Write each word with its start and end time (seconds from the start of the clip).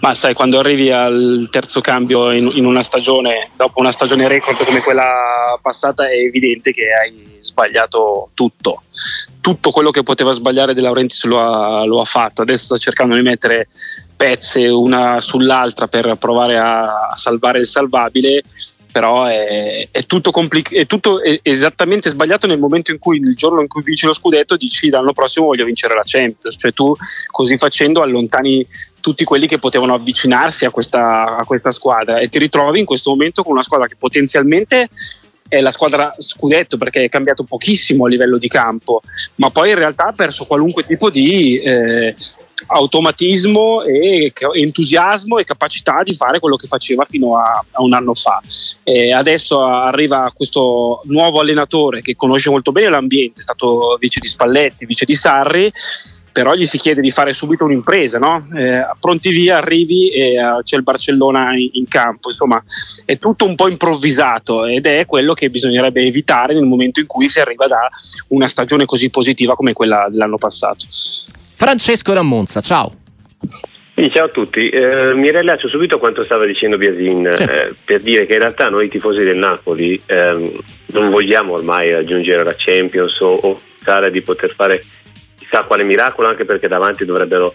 Ma 0.00 0.14
sai, 0.14 0.34
quando 0.34 0.58
arrivi 0.58 0.90
al 0.90 1.48
terzo 1.50 1.80
cambio 1.80 2.30
in, 2.30 2.50
in, 2.54 2.64
una 2.64 2.82
stagione, 2.82 3.50
dopo 3.56 3.80
una 3.80 3.92
stagione 3.92 4.28
record 4.28 4.64
come 4.64 4.80
quella 4.80 5.58
passata, 5.60 6.08
è 6.08 6.16
evidente 6.16 6.72
che 6.72 6.92
hai 6.92 7.38
sbagliato 7.40 8.30
tutto. 8.34 8.82
Tutto 9.40 9.70
quello 9.70 9.90
che 9.90 10.02
poteva 10.02 10.32
sbagliare 10.32 10.74
De 10.74 10.80
Laurentiis 10.80 11.24
lo 11.24 11.40
ha, 11.40 11.84
lo 11.84 12.00
ha 12.00 12.04
fatto. 12.04 12.42
Adesso 12.42 12.64
sta 12.64 12.76
cercando 12.78 13.14
di 13.14 13.22
mettere 13.22 13.68
pezze 14.16 14.68
una 14.68 15.20
sull'altra 15.20 15.88
per 15.88 16.16
provare 16.16 16.58
a 16.58 17.12
salvare 17.14 17.58
il 17.58 17.66
salvabile 17.66 18.42
però 18.92 19.24
è, 19.24 19.88
è, 19.90 20.04
tutto, 20.04 20.30
complic- 20.30 20.74
è 20.74 20.86
tutto 20.86 21.20
esattamente 21.22 22.10
sbagliato 22.10 22.46
nel 22.46 22.58
momento 22.58 22.92
in 22.92 22.98
cui 22.98 23.16
il 23.16 23.34
giorno 23.34 23.62
in 23.62 23.66
cui 23.66 23.82
vinci 23.82 24.06
lo 24.06 24.12
scudetto 24.12 24.56
dici 24.56 24.90
l'anno 24.90 25.14
prossimo 25.14 25.46
voglio 25.46 25.64
vincere 25.64 25.94
la 25.94 26.02
Champions, 26.04 26.54
cioè 26.58 26.72
tu 26.72 26.94
così 27.30 27.56
facendo 27.56 28.02
allontani 28.02 28.64
tutti 29.00 29.24
quelli 29.24 29.46
che 29.46 29.58
potevano 29.58 29.94
avvicinarsi 29.94 30.66
a 30.66 30.70
questa, 30.70 31.38
a 31.38 31.44
questa 31.44 31.70
squadra 31.70 32.18
e 32.18 32.28
ti 32.28 32.38
ritrovi 32.38 32.78
in 32.78 32.84
questo 32.84 33.10
momento 33.10 33.42
con 33.42 33.52
una 33.52 33.62
squadra 33.62 33.86
che 33.86 33.96
potenzialmente 33.96 34.90
è 35.48 35.60
la 35.60 35.70
squadra 35.70 36.14
scudetto 36.16 36.78
perché 36.78 37.04
è 37.04 37.08
cambiato 37.08 37.44
pochissimo 37.44 38.06
a 38.06 38.08
livello 38.08 38.38
di 38.38 38.48
campo, 38.48 39.02
ma 39.34 39.50
poi 39.50 39.70
in 39.70 39.74
realtà 39.74 40.06
ha 40.06 40.12
perso 40.12 40.46
qualunque 40.46 40.86
tipo 40.86 41.10
di 41.10 41.58
eh, 41.58 42.14
automatismo 42.66 43.82
e 43.82 44.32
entusiasmo 44.54 45.38
e 45.38 45.44
capacità 45.44 46.02
di 46.02 46.14
fare 46.14 46.38
quello 46.38 46.56
che 46.56 46.66
faceva 46.66 47.04
fino 47.04 47.36
a, 47.36 47.64
a 47.70 47.82
un 47.82 47.92
anno 47.92 48.14
fa. 48.14 48.40
E 48.82 49.12
adesso 49.12 49.62
arriva 49.64 50.30
questo 50.34 51.02
nuovo 51.04 51.40
allenatore 51.40 52.02
che 52.02 52.16
conosce 52.16 52.50
molto 52.50 52.72
bene 52.72 52.88
l'ambiente, 52.88 53.40
è 53.40 53.42
stato 53.42 53.96
vice 54.00 54.20
di 54.20 54.28
Spalletti, 54.28 54.86
vice 54.86 55.04
di 55.04 55.14
Sarri, 55.14 55.72
però 56.32 56.54
gli 56.54 56.66
si 56.66 56.78
chiede 56.78 57.00
di 57.00 57.10
fare 57.10 57.32
subito 57.32 57.64
un'impresa, 57.64 58.18
no? 58.18 58.42
eh, 58.56 58.86
pronti 58.98 59.30
via, 59.30 59.58
arrivi 59.58 60.10
e 60.10 60.42
uh, 60.42 60.62
c'è 60.62 60.76
il 60.76 60.82
Barcellona 60.82 61.54
in, 61.54 61.68
in, 61.72 61.86
campo, 61.86 62.30
insomma 62.30 62.62
è 63.04 63.18
tutto 63.18 63.44
un 63.44 63.54
po' 63.54 63.68
improvvisato 63.68 64.64
ed 64.64 64.86
è 64.86 65.04
quello 65.04 65.34
che 65.34 65.50
bisognerebbe 65.50 66.00
evitare 66.00 66.54
nel 66.54 66.64
momento 66.64 67.00
in 67.00 67.06
cui 67.06 67.28
si 67.28 67.38
arriva 67.38 67.66
da 67.66 67.88
una 68.28 68.48
stagione 68.48 68.86
così 68.86 69.10
positiva 69.10 69.54
come 69.54 69.74
quella 69.74 70.06
dell'anno 70.08 70.38
passato. 70.38 70.86
Francesco 71.54 72.12
Rammonza, 72.12 72.60
ciao. 72.60 72.96
Sì, 73.94 74.10
ciao 74.10 74.24
a 74.24 74.28
tutti, 74.30 74.70
eh, 74.70 75.12
mi 75.14 75.30
rilascio 75.30 75.68
subito 75.68 75.96
a 75.96 75.98
quanto 75.98 76.24
stava 76.24 76.46
dicendo 76.46 76.78
Biasin 76.78 77.30
sì. 77.36 77.42
eh, 77.42 77.74
per 77.84 78.00
dire 78.00 78.24
che 78.24 78.32
in 78.32 78.38
realtà 78.38 78.70
noi 78.70 78.88
tifosi 78.88 79.22
del 79.22 79.36
Napoli 79.36 80.00
eh, 80.06 80.60
non 80.86 81.10
vogliamo 81.10 81.52
ormai 81.52 81.92
raggiungere 81.92 82.42
la 82.42 82.54
Champions 82.56 83.20
o, 83.20 83.34
o 83.34 83.60
pensare 83.76 84.10
di 84.10 84.22
poter 84.22 84.54
fare 84.54 84.82
chissà 85.38 85.64
quale 85.64 85.84
miracolo 85.84 86.28
anche 86.28 86.46
perché 86.46 86.68
davanti 86.68 87.04
dovrebbero 87.04 87.54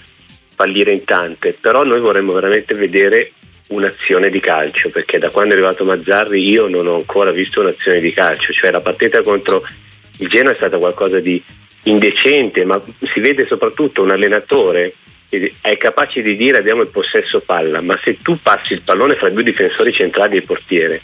fallire 0.53 0.91
in 0.91 1.03
tante, 1.05 1.57
però 1.59 1.83
noi 1.83 1.99
vorremmo 1.99 2.33
veramente 2.33 2.75
vedere 2.75 3.31
un'azione 3.69 4.29
di 4.29 4.39
calcio 4.39 4.89
perché 4.89 5.17
da 5.17 5.29
quando 5.29 5.53
è 5.53 5.57
arrivato 5.57 5.83
Mazzarri 5.83 6.47
io 6.47 6.67
non 6.67 6.87
ho 6.87 6.95
ancora 6.95 7.31
visto 7.31 7.61
un'azione 7.61 7.99
di 7.99 8.11
calcio, 8.11 8.53
cioè 8.53 8.71
la 8.71 8.81
partita 8.81 9.21
contro 9.23 9.65
il 10.19 10.27
Genoa 10.27 10.53
è 10.53 10.55
stata 10.55 10.77
qualcosa 10.77 11.19
di 11.19 11.43
indecente, 11.89 12.65
ma 12.65 12.81
si 13.01 13.19
vede 13.19 13.47
soprattutto 13.47 14.01
un 14.01 14.11
allenatore 14.11 14.93
che 15.29 15.53
è 15.61 15.75
capace 15.77 16.21
di 16.21 16.35
dire 16.37 16.57
abbiamo 16.57 16.81
il 16.81 16.89
possesso 16.89 17.41
palla, 17.41 17.81
ma 17.81 17.97
se 18.01 18.17
tu 18.21 18.37
passi 18.39 18.73
il 18.73 18.81
pallone 18.81 19.15
fra 19.15 19.29
due 19.29 19.43
difensori 19.43 19.91
centrali 19.91 20.35
e 20.35 20.39
il 20.39 20.45
portiere, 20.45 21.01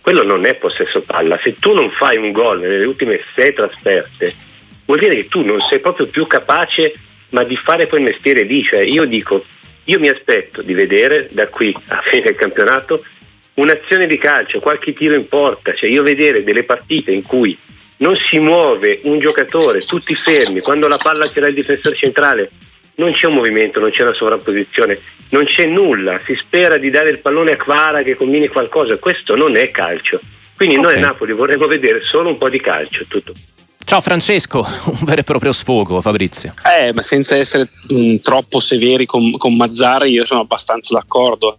quello 0.00 0.22
non 0.24 0.44
è 0.44 0.54
possesso 0.54 1.00
palla. 1.02 1.38
Se 1.42 1.54
tu 1.54 1.72
non 1.72 1.90
fai 1.90 2.16
un 2.16 2.32
gol 2.32 2.60
nelle 2.60 2.84
ultime 2.84 3.20
sei 3.34 3.54
trasferte, 3.54 4.34
vuol 4.84 4.98
dire 4.98 5.14
che 5.14 5.28
tu 5.28 5.42
non 5.42 5.60
sei 5.60 5.78
proprio 5.78 6.06
più 6.06 6.26
capace 6.26 6.92
ma 7.30 7.44
di 7.44 7.56
fare 7.56 7.86
quel 7.86 8.02
mestiere 8.02 8.42
lì. 8.42 8.62
Cioè 8.62 8.82
io 8.82 9.04
dico, 9.04 9.44
io 9.84 9.98
mi 9.98 10.08
aspetto 10.08 10.60
di 10.60 10.74
vedere 10.74 11.28
da 11.30 11.48
qui 11.48 11.74
a 11.88 12.02
fine 12.02 12.22
del 12.22 12.34
campionato 12.34 13.02
un'azione 13.54 14.06
di 14.06 14.18
calcio, 14.18 14.60
qualche 14.60 14.92
tiro 14.92 15.14
in 15.14 15.28
porta, 15.28 15.74
cioè 15.74 15.88
io 15.90 16.02
vedere 16.02 16.42
delle 16.42 16.64
partite 16.64 17.10
in 17.10 17.22
cui 17.22 17.56
non 18.02 18.16
si 18.16 18.38
muove 18.38 19.00
un 19.04 19.20
giocatore, 19.20 19.80
tutti 19.80 20.14
fermi, 20.14 20.60
quando 20.60 20.88
la 20.88 20.98
palla 20.98 21.26
ce 21.26 21.40
l'ha 21.40 21.46
il 21.46 21.54
difensore 21.54 21.94
centrale 21.94 22.50
non 22.96 23.12
c'è 23.12 23.26
un 23.26 23.34
movimento, 23.34 23.80
non 23.80 23.90
c'è 23.90 24.02
una 24.02 24.12
sovrapposizione, 24.12 24.98
non 25.30 25.44
c'è 25.44 25.64
nulla, 25.64 26.20
si 26.24 26.34
spera 26.34 26.76
di 26.76 26.90
dare 26.90 27.10
il 27.10 27.20
pallone 27.20 27.52
a 27.52 27.56
Kvara 27.56 28.02
che 28.02 28.16
combini 28.16 28.48
qualcosa, 28.48 28.98
questo 28.98 29.34
non 29.34 29.56
è 29.56 29.70
calcio. 29.70 30.20
Quindi 30.54 30.76
okay. 30.76 30.92
noi 30.92 31.02
a 31.02 31.06
Napoli 31.06 31.32
vorremmo 31.32 31.66
vedere 31.66 32.02
solo 32.02 32.28
un 32.28 32.38
po' 32.38 32.50
di 32.50 32.60
calcio, 32.60 33.06
tutto. 33.08 33.32
Ciao 33.92 34.00
Francesco, 34.00 34.60
un 34.88 35.00
vero 35.02 35.20
e 35.20 35.22
proprio 35.22 35.52
sfogo 35.52 36.00
Fabrizio. 36.00 36.54
Eh, 36.64 36.94
ma 36.94 37.02
senza 37.02 37.36
essere 37.36 37.68
mh, 37.88 38.16
troppo 38.22 38.58
severi 38.58 39.04
con, 39.04 39.36
con 39.36 39.54
Mazzarri 39.54 40.10
io 40.10 40.24
sono 40.24 40.40
abbastanza 40.40 40.94
d'accordo. 40.94 41.58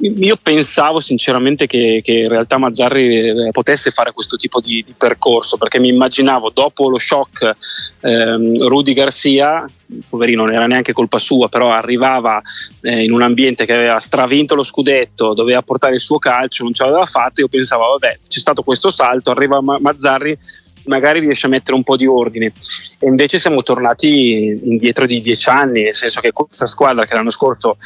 Io 0.00 0.36
pensavo 0.42 0.98
sinceramente 0.98 1.68
che, 1.68 2.00
che 2.02 2.12
in 2.12 2.28
realtà 2.28 2.58
Mazzarri 2.58 3.46
eh, 3.46 3.50
potesse 3.52 3.92
fare 3.92 4.12
questo 4.12 4.36
tipo 4.36 4.60
di, 4.60 4.82
di, 4.84 4.92
percorso 4.96 5.56
perché 5.56 5.78
mi 5.78 5.88
immaginavo 5.88 6.50
dopo 6.50 6.88
lo 6.88 6.98
shock 6.98 7.52
ehm, 8.00 8.66
Rudy 8.66 8.92
Garcia, 8.92 9.64
poverino 10.08 10.44
non 10.44 10.54
era 10.54 10.66
neanche 10.66 10.92
colpa 10.92 11.18
sua, 11.18 11.48
però 11.48 11.70
arrivava 11.70 12.40
eh, 12.80 13.04
in 13.04 13.12
un 13.12 13.22
ambiente 13.22 13.66
che 13.66 13.74
aveva 13.74 14.00
stravinto 14.00 14.56
lo 14.56 14.64
scudetto, 14.64 15.32
doveva 15.32 15.62
portare 15.62 15.94
il 15.94 16.00
suo 16.00 16.18
calcio, 16.18 16.64
non 16.64 16.74
ce 16.74 16.84
l'aveva 16.84 17.04
fatto, 17.04 17.40
io 17.40 17.48
pensavo 17.48 17.90
vabbè 17.98 18.18
c'è 18.28 18.38
stato 18.38 18.62
questo 18.62 18.90
salto, 18.90 19.30
arriva 19.30 19.60
Mazzarri 19.60 20.36
magari 20.88 21.20
riesce 21.20 21.46
a 21.46 21.50
mettere 21.50 21.76
un 21.76 21.84
po' 21.84 21.96
di 21.96 22.06
ordine. 22.06 22.52
E 22.98 23.06
invece 23.06 23.38
siamo 23.38 23.62
tornati 23.62 24.60
indietro 24.62 25.06
di 25.06 25.20
dieci 25.20 25.48
anni, 25.48 25.82
nel 25.82 25.94
senso 25.94 26.20
che 26.20 26.32
questa 26.32 26.66
squadra 26.66 27.04
che 27.04 27.14
l'anno 27.14 27.30
scorso 27.30 27.76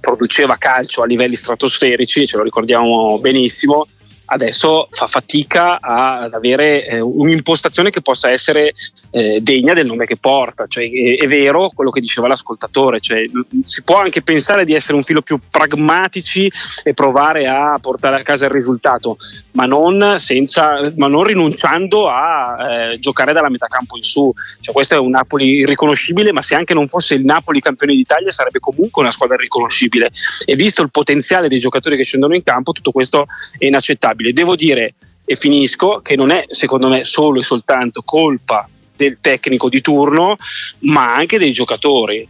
produceva 0.00 0.56
calcio 0.56 1.02
a 1.02 1.06
livelli 1.06 1.36
stratosferici, 1.36 2.26
ce 2.26 2.36
lo 2.36 2.42
ricordiamo 2.42 3.18
benissimo, 3.18 3.86
adesso 4.30 4.88
fa 4.90 5.06
fatica 5.06 5.80
ad 5.80 6.34
avere 6.34 6.86
eh, 6.86 7.00
un'impostazione 7.00 7.90
che 7.90 8.02
possa 8.02 8.30
essere 8.30 8.74
eh, 9.10 9.40
degna 9.40 9.74
del 9.74 9.86
nome 9.86 10.06
che 10.06 10.16
porta. 10.16 10.66
Cioè, 10.66 10.90
è, 10.90 11.18
è, 11.18 11.26
vero 11.26 11.70
quello 11.74 11.90
che 11.90 12.00
diceva 12.00 12.28
l'ascoltatore, 12.28 13.00
cioè, 13.00 13.24
si 13.64 13.82
può 13.82 13.96
anche 13.96 14.22
pensare 14.22 14.64
di 14.64 14.74
essere 14.74 14.96
un 14.96 15.02
filo 15.02 15.22
più 15.22 15.38
pragmatici 15.50 16.50
e 16.82 16.94
provare 16.94 17.46
a 17.46 17.78
portare 17.80 18.16
a 18.16 18.22
casa 18.22 18.46
il 18.46 18.50
risultato, 18.50 19.18
ma 19.52 19.66
non, 19.66 20.16
senza, 20.18 20.92
ma 20.96 21.06
non 21.06 21.24
rinunciando 21.24 22.08
a 22.08 22.92
eh, 22.92 22.98
giocare 22.98 23.32
dalla 23.32 23.50
metà 23.50 23.66
campo 23.66 23.96
in 23.96 24.02
su. 24.02 24.32
Cioè, 24.60 24.74
questo 24.74 24.94
è 24.94 24.98
un 24.98 25.10
Napoli 25.10 25.56
irriconoscibile, 25.56 26.32
ma 26.32 26.42
se 26.42 26.54
anche 26.54 26.74
non 26.74 26.88
fosse 26.88 27.14
il 27.14 27.24
Napoli 27.24 27.60
campione 27.60 27.94
d'Italia 27.94 28.30
sarebbe 28.30 28.58
comunque 28.58 29.02
una 29.02 29.10
squadra 29.10 29.36
riconoscibile. 29.36 30.10
E 30.44 30.54
visto 30.56 30.82
il 30.82 30.90
potenziale 30.90 31.48
dei 31.48 31.58
giocatori 31.58 31.96
che 31.96 32.04
scendono 32.04 32.34
in 32.34 32.42
campo, 32.42 32.72
tutto 32.72 32.92
questo 32.92 33.26
è 33.56 33.66
inaccettabile. 33.66 34.32
Devo 34.32 34.54
dire 34.54 34.94
e 35.30 35.36
finisco 35.36 36.00
che 36.00 36.16
non 36.16 36.30
è 36.30 36.46
secondo 36.48 36.88
me 36.88 37.04
solo 37.04 37.40
e 37.40 37.42
soltanto 37.42 38.00
colpa 38.02 38.66
del 38.98 39.18
tecnico 39.20 39.68
di 39.68 39.80
turno, 39.80 40.36
ma 40.80 41.14
anche 41.14 41.38
dei 41.38 41.52
giocatori. 41.52 42.28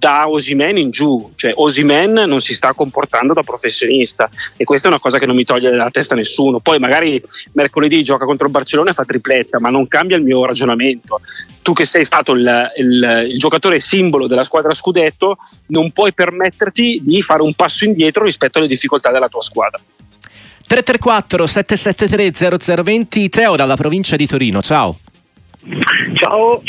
Da 0.00 0.30
Osimen 0.30 0.78
in 0.78 0.90
giù, 0.90 1.32
cioè 1.36 1.52
Osimen 1.54 2.12
non 2.12 2.40
si 2.40 2.54
sta 2.54 2.72
comportando 2.72 3.34
da 3.34 3.42
professionista 3.42 4.30
e 4.56 4.64
questa 4.64 4.88
è 4.88 4.90
una 4.90 4.98
cosa 4.98 5.18
che 5.18 5.26
non 5.26 5.36
mi 5.36 5.44
toglie 5.44 5.68
dalla 5.68 5.90
testa 5.90 6.14
nessuno. 6.14 6.58
Poi 6.58 6.78
magari 6.78 7.22
mercoledì 7.52 8.02
gioca 8.02 8.24
contro 8.24 8.46
il 8.46 8.52
Barcellona 8.52 8.92
e 8.92 8.94
fa 8.94 9.04
tripletta, 9.04 9.60
ma 9.60 9.68
non 9.68 9.88
cambia 9.88 10.16
il 10.16 10.22
mio 10.22 10.42
ragionamento. 10.46 11.20
Tu 11.60 11.74
che 11.74 11.84
sei 11.84 12.06
stato 12.06 12.32
il, 12.32 12.72
il, 12.76 13.26
il 13.28 13.38
giocatore 13.38 13.78
simbolo 13.78 14.26
della 14.26 14.44
squadra 14.44 14.72
scudetto, 14.72 15.36
non 15.66 15.90
puoi 15.90 16.14
permetterti 16.14 17.02
di 17.04 17.20
fare 17.20 17.42
un 17.42 17.52
passo 17.52 17.84
indietro 17.84 18.24
rispetto 18.24 18.56
alle 18.56 18.68
difficoltà 18.68 19.10
della 19.10 19.28
tua 19.28 19.42
squadra. 19.42 19.78
334 20.66 21.46
773 21.46 22.82
0020 22.82 23.28
Teo 23.28 23.56
dalla 23.56 23.76
provincia 23.76 24.16
di 24.16 24.26
Torino, 24.26 24.62
ciao. 24.62 24.98
Ciao, 26.14 26.62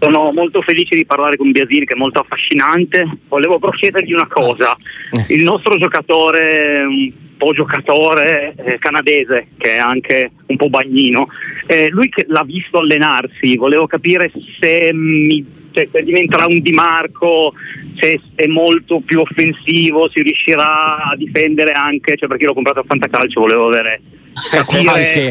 sono 0.00 0.32
molto 0.32 0.62
felice 0.62 0.96
di 0.96 1.04
parlare 1.04 1.36
con 1.36 1.52
Biasini 1.52 1.84
che 1.84 1.94
è 1.94 1.98
molto 1.98 2.20
affascinante. 2.20 3.18
Volevo 3.28 3.58
però 3.58 3.72
chiedergli 3.72 4.12
una 4.12 4.26
cosa. 4.26 4.76
Eh. 5.12 5.34
Il 5.34 5.42
nostro 5.42 5.76
giocatore, 5.76 6.82
un 6.84 7.12
po' 7.36 7.52
giocatore 7.52 8.54
eh, 8.56 8.78
canadese, 8.78 9.48
che 9.56 9.74
è 9.74 9.78
anche 9.78 10.32
un 10.46 10.56
po' 10.56 10.70
bagnino, 10.70 11.28
eh, 11.66 11.88
lui 11.90 12.08
che 12.08 12.24
l'ha 12.28 12.44
visto 12.44 12.78
allenarsi, 12.78 13.56
volevo 13.56 13.86
capire 13.86 14.32
se, 14.58 14.90
mi, 14.92 15.44
cioè, 15.70 15.88
se 15.92 16.02
diventerà 16.02 16.46
un 16.46 16.60
Di 16.60 16.72
Marco, 16.72 17.52
se 18.00 18.20
è 18.34 18.46
molto 18.46 19.00
più 19.00 19.20
offensivo, 19.20 20.08
si 20.08 20.22
riuscirà 20.22 20.96
a 21.10 21.16
difendere 21.16 21.72
anche, 21.72 22.16
cioè 22.16 22.28
perché 22.28 22.46
l'ho 22.46 22.54
comprato 22.54 22.80
a 22.80 22.84
Fantacalcio, 22.86 23.40
volevo 23.40 23.68
avere 23.68 24.00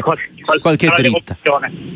qualche, 0.42 0.88
qualche 0.88 0.88
dritta. 0.88 1.38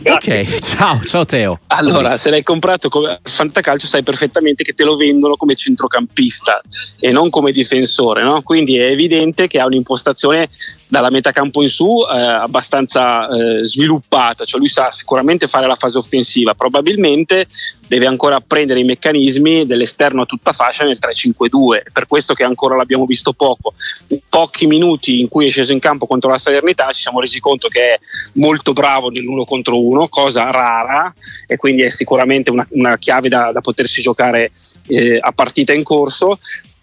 Ok, 0.04 0.58
ciao, 0.60 1.00
ciao 1.02 1.24
Teo. 1.24 1.58
Allora, 1.68 2.16
se 2.16 2.30
l'hai 2.30 2.42
comprato 2.42 2.88
come 2.88 3.20
fantacalcio, 3.22 3.86
sai 3.86 4.02
perfettamente 4.02 4.62
che 4.62 4.72
te 4.72 4.84
lo 4.84 4.96
vendono 4.96 5.36
come 5.36 5.54
centrocampista 5.54 6.60
e 7.00 7.10
non 7.10 7.30
come 7.30 7.52
difensore, 7.52 8.22
no? 8.22 8.42
Quindi 8.42 8.78
è 8.78 8.86
evidente 8.86 9.46
che 9.46 9.60
ha 9.60 9.66
un'impostazione 9.66 10.48
dalla 10.88 11.10
metà 11.10 11.32
campo 11.32 11.62
in 11.62 11.68
su 11.68 12.00
eh, 12.00 12.18
abbastanza 12.18 13.28
eh, 13.28 13.66
sviluppata, 13.66 14.44
cioè 14.44 14.58
lui 14.58 14.68
sa 14.68 14.90
sicuramente 14.90 15.46
fare 15.46 15.66
la 15.66 15.74
fase 15.74 15.98
offensiva, 15.98 16.54
probabilmente 16.54 17.46
deve 17.86 18.06
ancora 18.06 18.36
apprendere 18.36 18.80
i 18.80 18.84
meccanismi 18.84 19.66
dell'esterno 19.66 20.22
a 20.22 20.26
tutta 20.26 20.52
fascia 20.52 20.84
nel 20.84 20.98
3-5-2, 21.00 21.82
per 21.92 22.06
questo 22.06 22.34
che 22.34 22.44
ancora 22.44 22.76
l'abbiamo 22.76 23.04
visto 23.04 23.32
poco. 23.32 23.74
In 24.08 24.20
pochi 24.28 24.66
minuti 24.66 25.20
in 25.20 25.28
cui 25.28 25.48
è 25.48 25.50
sceso 25.50 25.72
in 25.72 25.78
campo 25.78 26.06
contro 26.06 26.30
la 26.30 26.38
Salernità 26.38 26.90
ci 26.92 27.02
siamo 27.02 27.20
resi 27.20 27.40
conto 27.40 27.68
che 27.68 27.94
è 27.94 28.00
molto 28.36 28.72
bravo 28.72 29.08
nell'uno 29.08 29.44
contro 29.44 29.80
uno, 29.80 30.08
cosa 30.08 30.50
rara 30.50 31.12
e 31.46 31.56
quindi 31.56 31.82
è 31.82 31.90
sicuramente 31.90 32.50
una, 32.50 32.66
una 32.70 32.96
chiave 32.96 33.28
da, 33.28 33.50
da 33.52 33.60
potersi 33.60 34.00
giocare 34.00 34.50
eh, 34.88 35.18
a 35.20 35.32
partita 35.32 35.72
in 35.72 35.82
corso 35.82 36.38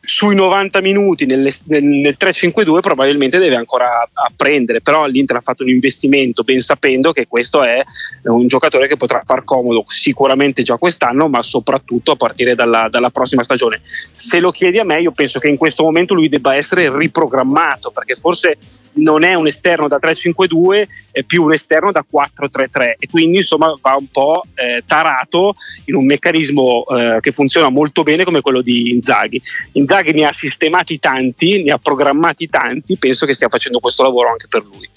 sui 0.05 0.35
90 0.35 0.81
minuti 0.81 1.25
nel, 1.25 1.49
nel 1.65 2.17
3-5-2 2.19 2.79
probabilmente 2.81 3.37
deve 3.37 3.55
ancora 3.55 4.05
apprendere, 4.11 4.81
però 4.81 5.05
l'Inter 5.05 5.37
ha 5.37 5.41
fatto 5.41 5.63
un 5.63 5.69
investimento 5.69 6.43
ben 6.43 6.59
sapendo 6.59 7.13
che 7.13 7.25
questo 7.25 7.63
è 7.63 7.81
un 8.23 8.47
giocatore 8.47 8.87
che 8.87 8.97
potrà 8.97 9.23
far 9.25 9.45
comodo 9.45 9.85
sicuramente 9.87 10.61
già 10.61 10.75
quest'anno, 10.75 11.29
ma 11.29 11.41
soprattutto 11.41 12.11
a 12.11 12.15
partire 12.17 12.53
dalla, 12.53 12.89
dalla 12.89 13.11
prossima 13.11 13.43
stagione. 13.43 13.79
Se 13.83 14.41
lo 14.41 14.51
chiedi 14.51 14.77
a 14.77 14.83
me, 14.83 14.99
io 14.99 15.11
penso 15.11 15.39
che 15.39 15.47
in 15.47 15.57
questo 15.57 15.83
momento 15.83 16.13
lui 16.13 16.27
debba 16.27 16.53
essere 16.53 16.95
riprogrammato, 16.95 17.91
perché 17.91 18.15
forse 18.15 18.57
non 18.95 19.23
è 19.23 19.33
un 19.35 19.47
esterno 19.47 19.87
da 19.87 19.99
3-5-2, 20.01 20.87
è 21.11 21.23
più 21.23 21.43
un 21.43 21.53
esterno 21.53 21.91
da 21.91 22.05
4-3-3 22.05 22.95
e 22.99 23.07
quindi 23.09 23.37
insomma 23.37 23.73
va 23.81 23.95
un 23.95 24.07
po' 24.11 24.43
eh, 24.55 24.83
tarato 24.85 25.55
in 25.85 25.95
un 25.95 26.05
meccanismo 26.05 26.85
eh, 26.87 27.19
che 27.21 27.31
funziona 27.31 27.69
molto 27.69 28.03
bene 28.03 28.23
come 28.23 28.41
quello 28.41 28.61
di 28.61 28.91
Inzaghi. 28.91 29.41
Inzaghi 29.73 29.92
Inzaghi 29.93 30.19
ne 30.19 30.25
ha 30.25 30.33
sistemati 30.33 30.97
tanti, 30.97 31.61
ne 31.61 31.71
ha 31.71 31.77
programmati 31.77 32.49
tanti, 32.49 32.97
penso 32.97 33.27
che 33.27 33.33
stia 33.33 33.47
facendo 33.47 33.77
questo 33.77 34.01
lavoro 34.01 34.31
anche 34.31 34.47
per 34.49 34.63
lui. 34.63 34.89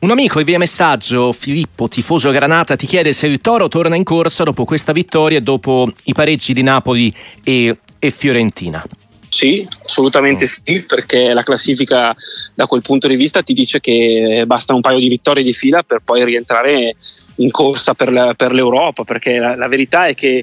Un 0.00 0.10
amico 0.10 0.42
via 0.42 0.56
messaggio, 0.56 1.32
Filippo, 1.32 1.86
tifoso 1.86 2.30
Granata, 2.30 2.76
ti 2.76 2.86
chiede 2.86 3.12
se 3.12 3.26
il 3.26 3.42
Toro 3.42 3.68
torna 3.68 3.94
in 3.94 4.04
corsa 4.04 4.44
dopo 4.44 4.64
questa 4.64 4.92
vittoria 4.92 5.36
e 5.36 5.40
dopo 5.42 5.86
i 6.04 6.14
pareggi 6.14 6.54
di 6.54 6.62
Napoli 6.62 7.12
e, 7.44 7.76
e 7.98 8.10
Fiorentina. 8.10 8.82
Sì, 9.28 9.68
assolutamente 9.84 10.46
mm. 10.46 10.48
sì, 10.64 10.82
perché 10.84 11.34
la 11.34 11.42
classifica 11.42 12.16
da 12.54 12.66
quel 12.66 12.80
punto 12.80 13.06
di 13.06 13.16
vista 13.16 13.42
ti 13.42 13.52
dice 13.52 13.80
che 13.80 14.44
basta 14.46 14.74
un 14.74 14.80
paio 14.80 14.98
di 14.98 15.08
vittorie 15.08 15.42
di 15.42 15.52
fila 15.52 15.82
per 15.82 16.00
poi 16.02 16.24
rientrare 16.24 16.96
in 17.36 17.50
corsa 17.50 17.94
per, 17.94 18.10
la, 18.10 18.34
per 18.34 18.52
l'Europa, 18.52 19.04
perché 19.04 19.38
la, 19.38 19.54
la, 19.54 19.68
verità 19.68 20.06
è 20.06 20.14
che 20.14 20.42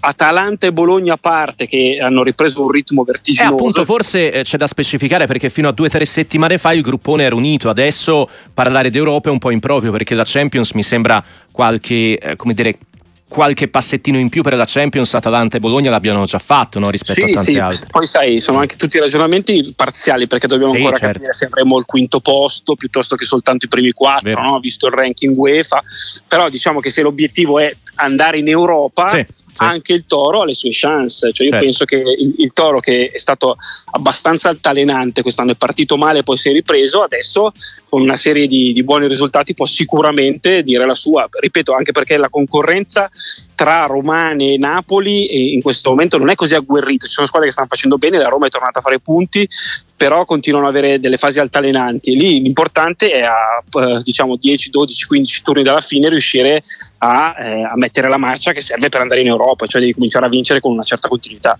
Atalanta 0.00 0.66
e 0.66 0.72
Bologna 0.72 1.14
a 1.14 1.16
parte 1.16 1.66
che 1.66 1.98
hanno 2.00 2.22
ripreso 2.22 2.62
un 2.62 2.70
ritmo 2.70 3.02
vertiginoso. 3.02 3.50
Eh, 3.50 3.54
appunto, 3.54 3.84
forse 3.84 4.32
eh, 4.32 4.42
c'è 4.42 4.56
da 4.56 4.66
specificare 4.66 5.26
perché 5.26 5.48
fino 5.50 5.68
a 5.68 5.72
due 5.72 5.86
o 5.86 5.90
tre 5.90 6.04
settimane 6.04 6.58
fa 6.58 6.72
il 6.72 6.82
gruppone 6.82 7.24
era 7.24 7.34
unito, 7.34 7.68
adesso 7.68 8.28
parlare 8.52 8.90
d'Europa 8.90 9.28
è 9.28 9.32
un 9.32 9.38
po' 9.38 9.50
improprio 9.50 9.90
perché 9.90 10.14
la 10.14 10.24
Champions 10.24 10.72
mi 10.72 10.82
sembra 10.82 11.22
qualche, 11.50 12.18
eh, 12.18 12.36
come 12.36 12.54
dire, 12.54 12.78
qualche 13.28 13.68
passettino 13.68 14.18
in 14.18 14.28
più 14.28 14.42
per 14.42 14.54
la 14.54 14.64
Champions, 14.66 15.12
Atalanta 15.14 15.56
e 15.56 15.60
Bologna 15.60 15.90
l'abbiano 15.90 16.24
già 16.24 16.38
fatto 16.38 16.78
no? 16.78 16.90
rispetto 16.90 17.26
sì, 17.26 17.32
a 17.32 17.34
tanti 17.34 17.52
sì. 17.52 17.58
altri. 17.58 17.86
Poi 17.90 18.06
sai, 18.06 18.40
sono 18.40 18.58
anche 18.58 18.76
tutti 18.76 18.98
ragionamenti 18.98 19.72
parziali 19.74 20.26
perché 20.26 20.46
dobbiamo 20.46 20.72
sì, 20.72 20.78
ancora 20.78 20.96
certo. 20.96 21.14
capire 21.14 21.32
se 21.32 21.44
avremo 21.46 21.78
il 21.78 21.84
quinto 21.84 22.20
posto 22.20 22.74
piuttosto 22.76 23.16
che 23.16 23.24
soltanto 23.24 23.66
i 23.66 23.68
primi 23.68 23.90
quattro, 23.92 24.40
no? 24.40 24.58
visto 24.60 24.86
il 24.86 24.92
ranking 24.92 25.36
UEFA. 25.36 25.82
Però 26.28 26.48
diciamo 26.48 26.80
che 26.80 26.90
se 26.90 27.02
l'obiettivo 27.02 27.58
è 27.58 27.74
andare 27.96 28.38
in 28.38 28.48
Europa, 28.48 29.10
sì, 29.10 29.26
anche 29.56 29.92
il 29.92 30.04
Toro 30.06 30.42
ha 30.42 30.44
le 30.44 30.54
sue 30.54 30.70
chance. 30.72 31.32
Cioè 31.32 31.46
io 31.46 31.52
certo. 31.52 31.64
penso 31.64 31.84
che 31.84 31.96
il, 31.96 32.34
il, 32.38 32.52
Toro 32.52 32.80
che 32.80 33.10
è 33.12 33.18
stato 33.18 33.56
abbastanza 33.92 34.48
altalenante 34.48 35.22
quest'anno, 35.22 35.52
è 35.52 35.56
partito 35.56 35.96
male, 35.96 36.22
poi 36.22 36.36
si 36.36 36.48
è 36.48 36.52
ripreso, 36.52 37.02
adesso 37.02 37.52
con 37.88 38.02
una 38.02 38.16
serie 38.16 38.46
di, 38.46 38.72
di 38.72 38.82
buoni 38.82 39.08
risultati 39.08 39.54
può 39.54 39.66
sicuramente 39.66 40.62
dire 40.62 40.86
la 40.86 40.94
sua. 40.94 41.28
Ripeto, 41.28 41.74
anche 41.74 41.92
perché 41.92 42.16
la 42.16 42.28
concorrenza 42.28 43.10
tra 43.54 43.86
Romane 43.86 44.52
e 44.52 44.58
Napoli 44.58 45.54
in 45.54 45.62
questo 45.62 45.90
momento 45.90 46.18
non 46.18 46.30
è 46.30 46.34
così 46.34 46.54
agguerrita, 46.54 47.06
ci 47.06 47.12
sono 47.12 47.26
squadre 47.26 47.48
che 47.48 47.54
stanno 47.54 47.68
facendo 47.68 47.98
bene, 47.98 48.18
la 48.18 48.28
Roma 48.28 48.46
è 48.46 48.50
tornata 48.50 48.78
a 48.78 48.82
fare 48.82 49.00
punti, 49.00 49.48
però 49.96 50.24
continuano 50.24 50.68
ad 50.68 50.76
avere 50.76 51.00
delle 51.00 51.16
fasi 51.16 51.40
altalenanti 51.40 52.12
e 52.12 52.16
lì 52.16 52.42
l'importante 52.42 53.10
è 53.10 53.22
a 53.22 53.62
eh, 53.80 54.00
diciamo 54.02 54.36
10, 54.36 54.70
12, 54.70 55.06
15 55.06 55.42
turni 55.42 55.62
dalla 55.62 55.80
fine 55.80 56.08
riuscire 56.08 56.64
a, 56.98 57.34
eh, 57.38 57.62
a 57.62 57.76
mettere 57.76 58.08
la 58.08 58.18
marcia 58.18 58.52
che 58.52 58.60
serve 58.60 58.88
per 58.88 59.00
andare 59.00 59.20
in 59.20 59.28
Europa, 59.28 59.66
cioè 59.66 59.80
devi 59.80 59.94
cominciare 59.94 60.26
a 60.26 60.28
vincere 60.28 60.60
con 60.60 60.72
una 60.72 60.82
certa 60.82 61.08
continuità. 61.08 61.58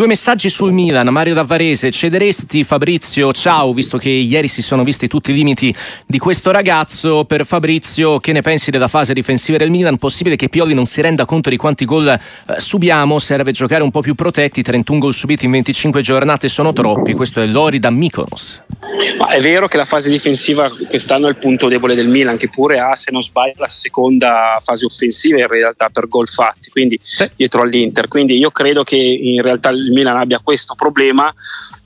Due 0.00 0.08
messaggi 0.08 0.48
sul 0.48 0.72
Milan, 0.72 1.08
Mario 1.08 1.34
Davarese, 1.34 1.90
cederesti 1.90 2.64
Fabrizio, 2.64 3.32
ciao, 3.32 3.74
visto 3.74 3.98
che 3.98 4.08
ieri 4.08 4.48
si 4.48 4.62
sono 4.62 4.82
visti 4.82 5.08
tutti 5.08 5.30
i 5.30 5.34
limiti 5.34 5.74
di 6.06 6.16
questo 6.16 6.50
ragazzo, 6.50 7.26
per 7.26 7.44
Fabrizio 7.44 8.18
che 8.18 8.32
ne 8.32 8.40
pensi 8.40 8.70
della 8.70 8.88
fase 8.88 9.12
difensiva 9.12 9.58
del 9.58 9.68
Milan? 9.68 9.98
Possibile 9.98 10.36
che 10.36 10.48
Pioli 10.48 10.72
non 10.72 10.86
si 10.86 11.02
renda 11.02 11.26
conto 11.26 11.50
di 11.50 11.58
quanti 11.58 11.84
gol 11.84 12.08
eh, 12.08 12.18
subiamo, 12.56 13.18
serve 13.18 13.52
giocare 13.52 13.82
un 13.82 13.90
po' 13.90 14.00
più 14.00 14.14
protetti, 14.14 14.62
31 14.62 14.98
gol 15.00 15.12
subiti 15.12 15.44
in 15.44 15.50
25 15.50 16.00
giornate 16.00 16.48
sono 16.48 16.72
troppi, 16.72 17.12
questo 17.12 17.42
è 17.42 17.46
Lori 17.46 17.78
da 17.78 17.90
Mykonos. 17.90 18.62
Ma 19.18 19.28
è 19.28 19.40
vero 19.40 19.68
che 19.68 19.76
la 19.76 19.84
fase 19.84 20.08
difensiva 20.08 20.70
quest'anno 20.88 21.26
è 21.26 21.30
il 21.30 21.36
punto 21.36 21.68
debole 21.68 21.94
del 21.94 22.08
Milan, 22.08 22.38
che 22.38 22.48
pure 22.48 22.78
ha, 22.78 22.96
se 22.96 23.10
non 23.10 23.22
sbaglio, 23.22 23.54
la 23.58 23.68
seconda 23.68 24.58
fase 24.62 24.86
offensiva 24.86 25.38
in 25.38 25.46
realtà 25.46 25.90
per 25.90 26.08
gol 26.08 26.26
fatti, 26.26 26.70
quindi 26.70 26.98
sì. 27.02 27.28
dietro 27.36 27.60
all'Inter. 27.60 28.08
Quindi 28.08 28.38
io 28.38 28.50
credo 28.50 28.82
che 28.82 28.96
in 28.96 29.42
realtà 29.42 29.68
il 29.68 29.89
il 29.90 29.96
Milan 29.96 30.16
abbia 30.16 30.40
questo 30.42 30.74
problema, 30.74 31.32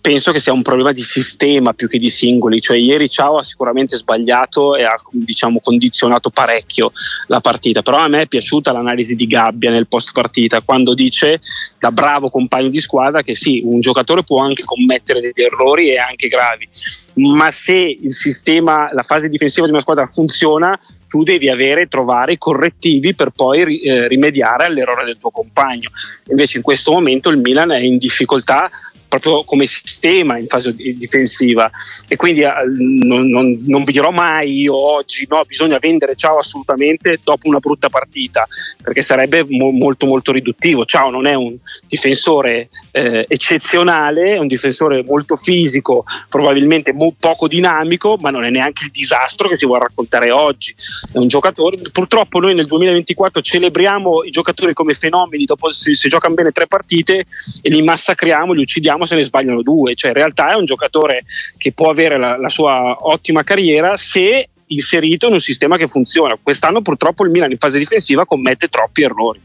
penso 0.01 0.31
che 0.31 0.41
sia 0.41 0.53
un 0.53 0.63
problema 0.63 0.93
di 0.93 1.03
sistema 1.03 1.73
più 1.73 1.89
che 1.89 1.99
di 1.99 2.11
singoli. 2.11 2.61
Cioè, 2.61 2.77
ieri 2.77 3.11
Ciao 3.11 3.39
ha 3.39 3.43
sicuramente 3.43 3.97
sbagliato 3.97 4.77
e 4.77 4.85
ha 4.85 4.95
diciamo, 5.11 5.61
condizionato 5.61 6.31
parecchio 6.31 6.93
la 7.27 7.41
partita. 7.41 7.83
Però 7.83 7.99
a 7.99 8.09
me 8.09 8.23
è 8.23 8.27
piaciuta 8.27 8.73
l'analisi 8.73 9.17
di 9.17 9.27
Gabbia 9.27 9.71
nel 9.71 9.89
post 9.89 10.13
partita, 10.13 10.61
quando 10.61 10.95
dice 10.95 11.41
da 11.79 11.91
bravo 11.91 12.31
compagno 12.31 12.69
di 12.69 12.81
squadra 12.81 13.23
che 13.23 13.35
sì, 13.35 13.63
un 13.65 13.81
giocatore 13.81 14.23
può 14.23 14.41
anche 14.41 14.65
commettere 14.65 15.21
degli 15.21 15.43
errori 15.43 15.91
e 15.91 15.99
anche 15.99 16.29
gravi, 16.29 16.69
ma 17.15 17.51
se 17.51 17.75
il 17.75 18.13
sistema, 18.13 18.91
la 18.93 19.03
fase 19.03 19.29
difensiva 19.29 19.67
di 19.67 19.73
una 19.73 19.81
squadra 19.81 20.07
funziona, 20.07 20.79
tu 21.15 21.23
devi 21.23 21.49
avere, 21.49 21.87
trovare 21.87 22.33
i 22.33 22.39
correttivi 22.39 23.15
per 23.15 23.31
poi 23.31 23.79
eh, 23.79 24.09
rimediare 24.09 24.65
all'errore 24.65 25.05
del 25.05 25.17
tuo 25.17 25.31
compagno. 25.31 25.91
Invece 26.31 26.57
in 26.57 26.65
questo 26.65 26.91
momento 26.91 27.29
il 27.29 27.39
Milan 27.39 27.71
è 27.71 27.79
in 27.79 27.99
difficoltà 27.99 28.69
proprio 29.07 29.45
come 29.45 29.65
sistema 29.67 30.39
in 30.39 30.49
fase 30.49 30.75
difensiva 30.75 31.71
e 32.09 32.17
quindi 32.17 32.41
eh, 32.41 32.51
non, 32.67 33.29
non, 33.29 33.63
non, 33.65 33.85
vi 33.85 33.93
dirò 33.93 34.11
mai 34.11 34.63
io 34.63 34.77
oggi 34.77 35.25
no, 35.29 35.41
bisogna 35.47 35.79
vendere 35.79 36.17
Ciao 36.17 36.39
assolutamente 36.39 37.21
dopo 37.23 37.47
una 37.47 37.61
brutta 37.61 37.89
partita 37.89 38.45
perché 38.83 39.03
sarebbe 39.03 39.45
mo- 39.47 39.71
molto 39.71 40.07
molto 40.07 40.33
riduttivo 40.33 40.85
Ciao 40.85 41.11
non 41.11 41.27
è 41.27 41.35
un 41.35 41.55
difensore 41.87 42.71
eh, 42.95 43.25
eccezionale 43.29 44.35
è 44.35 44.39
un 44.39 44.47
difensore 44.47 45.03
molto 45.03 45.35
fisico 45.35 46.05
probabilmente 46.29 46.93
mo- 46.93 47.15
poco 47.19 47.49
dinamico 47.49 48.17
ma 48.21 48.31
non 48.31 48.45
è 48.45 48.51
neanche 48.51 48.85
il 48.85 48.91
disastro 48.93 49.49
che 49.49 49.57
si 49.57 49.67
vuole 49.67 49.81
raccontare 49.81 50.31
oggi 50.31 50.75
è 51.13 51.19
un 51.19 51.27
giocatore 51.27 51.79
purtroppo 51.91 52.39
noi 52.39 52.55
nel 52.55 52.67
2024 52.67 53.43
celebriamo 53.43 54.23
i 54.23 54.31
giocatori 54.31 54.73
come 54.75 54.95
fenomeni 54.95 55.45
dopo 55.45 55.73
se, 55.73 55.95
se 55.95 56.09
giocano 56.09 56.35
bene 56.35 56.53
tre 56.53 56.67
partite 56.67 57.27
e 57.63 57.71
li 57.71 57.83
massacriamo 57.83 58.53
li 58.53 58.63
uccidiamo 58.63 59.05
se 59.05 59.17
ne 59.17 59.23
sbagliano 59.23 59.63
due, 59.63 59.95
cioè 59.95 60.11
in 60.11 60.17
realtà 60.17 60.53
è 60.53 60.55
un 60.55 60.65
giocatore 60.65 61.25
che 61.57 61.73
può 61.73 61.91
avere 61.91 62.19
la, 62.19 62.39
la 62.39 62.49
sua 62.49 62.97
ottima 63.01 63.43
carriera 63.43 63.97
se 63.97 64.49
inserito 64.67 65.27
in 65.27 65.35
un 65.35 65.41
sistema 65.41 65.77
che 65.77 65.89
funziona. 65.89 66.39
Quest'anno 66.41 66.81
purtroppo 66.81 67.25
il 67.25 67.31
Milan 67.31 67.51
in 67.51 67.59
fase 67.59 67.79
difensiva 67.79 68.25
commette 68.25 68.69
troppi 68.69 69.03
errori. 69.03 69.41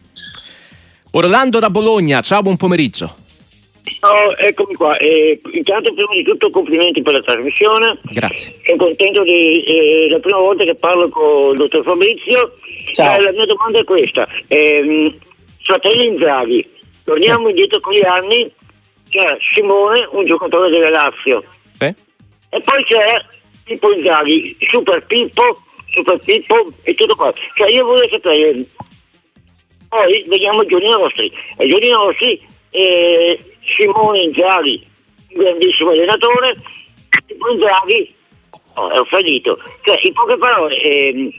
Orlando 1.12 1.60
da 1.60 1.70
Bologna, 1.70 2.22
ciao, 2.22 2.42
buon 2.42 2.56
pomeriggio. 2.56 3.29
Oh, 4.02 4.34
eccomi 4.38 4.76
qua. 4.76 4.98
Eh, 4.98 5.42
intanto, 5.52 5.94
prima 5.94 6.14
di 6.14 6.24
tutto, 6.24 6.50
complimenti 6.50 7.02
per 7.02 7.14
la 7.14 7.22
trasmissione. 7.22 8.00
Grazie. 8.04 8.54
Sono 8.64 8.78
contento 8.78 9.24
di. 9.24 9.64
Eh, 9.64 10.08
la 10.10 10.20
prima 10.20 10.38
volta 10.38 10.64
che 10.64 10.76
parlo 10.76 11.10
con 11.10 11.52
il 11.52 11.58
dottor 11.58 11.84
Fabrizio. 11.84 12.54
Ciao. 12.94 13.18
Eh, 13.18 13.22
la 13.22 13.32
mia 13.32 13.46
domanda 13.46 13.80
è 13.80 13.84
questa: 13.84 14.28
eh, 14.48 15.18
fratelli 15.64 16.06
Inzaghi, 16.06 16.70
torniamo 17.04 17.46
sì. 17.46 17.50
indietro 17.50 17.80
con 17.82 17.94
gli 17.94 18.06
anni 18.06 18.50
c'è 19.10 19.38
Simone, 19.54 20.08
un 20.12 20.26
giocatore 20.26 20.70
della 20.70 20.90
Lazio. 20.90 21.44
Sì. 21.78 21.86
E 21.86 22.62
poi 22.62 22.84
c'è 22.86 23.26
Pippo 23.66 23.92
Inzaghi, 23.92 24.56
Super 24.62 25.06
Pippo, 25.06 25.58
Super 25.92 26.20
Pippo 26.20 26.72
e 26.84 26.94
tutto 26.94 27.16
qua. 27.16 27.34
Cioè 27.56 27.70
io 27.70 27.86
vorrei 27.86 28.10
sapere, 28.10 28.66
poi 29.90 30.24
vediamo 30.28 30.62
i 30.62 30.68
giorni 30.68 30.90
nostri. 30.90 31.32
E 31.58 31.66
i 31.66 31.70
giorni 31.70 31.90
nostri 31.90 32.42
eh, 32.72 33.40
Simone 33.78 34.24
Inzaghi, 34.24 34.86
un 35.30 35.44
grandissimo 35.44 35.92
allenatore, 35.92 36.56
Inzaghi 37.52 38.14
oh, 38.74 38.90
è 38.90 39.00
un 39.00 39.06
fallito. 39.06 39.60
Cioè, 39.82 40.00
in 40.04 40.14
poche 40.14 40.38
parole, 40.38 40.82
eh, 40.82 41.34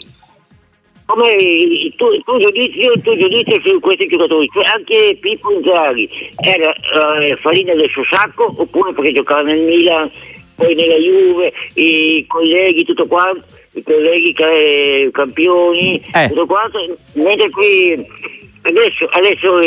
come 1.06 1.32
il 1.32 1.94
tuo, 1.96 2.12
il 2.12 2.22
tuo, 2.24 2.38
giudizio, 2.38 2.92
il 2.92 3.02
tuo 3.02 3.16
giudizio 3.16 3.60
su 3.64 3.80
questi 3.80 4.06
giocatori, 4.06 4.48
cioè 4.52 4.64
anche 4.66 5.18
Pippo 5.20 5.50
Inzaghi 5.50 6.08
era 6.36 6.72
eh, 6.72 7.36
farina 7.36 7.74
del 7.74 7.90
suo 7.90 8.04
sacco 8.04 8.54
oppure 8.56 8.92
perché 8.92 9.12
giocava 9.12 9.42
nel 9.42 9.60
Milan, 9.60 10.10
poi 10.54 10.74
nella 10.74 10.96
Juve, 10.96 11.52
i 11.74 12.24
colleghi, 12.28 12.84
tutto 12.84 13.06
quanto, 13.06 13.44
i 13.72 13.82
colleghi 13.82 14.32
campioni, 15.10 16.00
eh. 16.14 16.28
tutto 16.28 16.46
quanto, 16.46 16.78
mentre 17.14 17.50
qui 17.50 18.06
Adesso, 18.62 19.06
adesso 19.06 19.58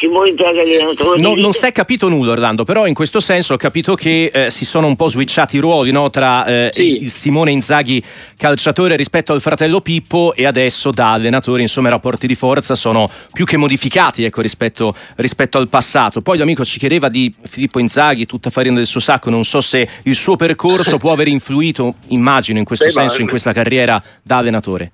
Simone 0.00 0.30
Inzaghi 0.30 0.60
allenatore 0.60 1.20
non, 1.20 1.38
non 1.38 1.52
si 1.52 1.66
è 1.66 1.72
capito 1.72 2.08
nulla 2.08 2.32
Orlando 2.32 2.64
però 2.64 2.86
in 2.86 2.94
questo 2.94 3.20
senso 3.20 3.52
ho 3.52 3.56
capito 3.58 3.94
che 3.94 4.30
eh, 4.32 4.48
si 4.50 4.64
sono 4.64 4.86
un 4.86 4.96
po' 4.96 5.08
switchati 5.08 5.56
i 5.56 5.58
ruoli 5.58 5.90
no? 5.90 6.08
tra 6.08 6.46
eh, 6.46 6.68
sì. 6.72 7.02
il 7.02 7.10
Simone 7.10 7.50
Inzaghi 7.50 8.02
calciatore 8.38 8.96
rispetto 8.96 9.34
al 9.34 9.42
fratello 9.42 9.82
Pippo 9.82 10.32
e 10.34 10.46
adesso 10.46 10.90
da 10.90 11.12
allenatore 11.12 11.60
insomma 11.60 11.88
i 11.88 11.90
rapporti 11.90 12.26
di 12.26 12.34
forza 12.34 12.74
sono 12.74 13.10
più 13.34 13.44
che 13.44 13.58
modificati 13.58 14.24
ecco, 14.24 14.40
rispetto, 14.40 14.94
rispetto, 15.16 15.58
al 15.58 15.68
passato 15.68 16.22
poi 16.22 16.38
l'amico 16.38 16.64
ci 16.64 16.78
chiedeva 16.78 17.10
di 17.10 17.30
Filippo 17.42 17.80
Inzaghi 17.80 18.24
tutta 18.24 18.48
farina 18.48 18.76
del 18.76 18.86
suo 18.86 19.00
sacco 19.00 19.28
non 19.28 19.44
so 19.44 19.60
se 19.60 19.86
il 20.04 20.14
suo 20.14 20.36
percorso 20.36 20.96
può 20.98 21.12
aver 21.12 21.28
influito 21.28 21.96
immagino 22.08 22.58
in 22.58 22.64
questo 22.64 22.86
Beh, 22.86 22.92
senso 22.92 23.20
in 23.20 23.28
questa 23.28 23.52
carriera 23.52 24.02
da 24.22 24.38
allenatore 24.38 24.90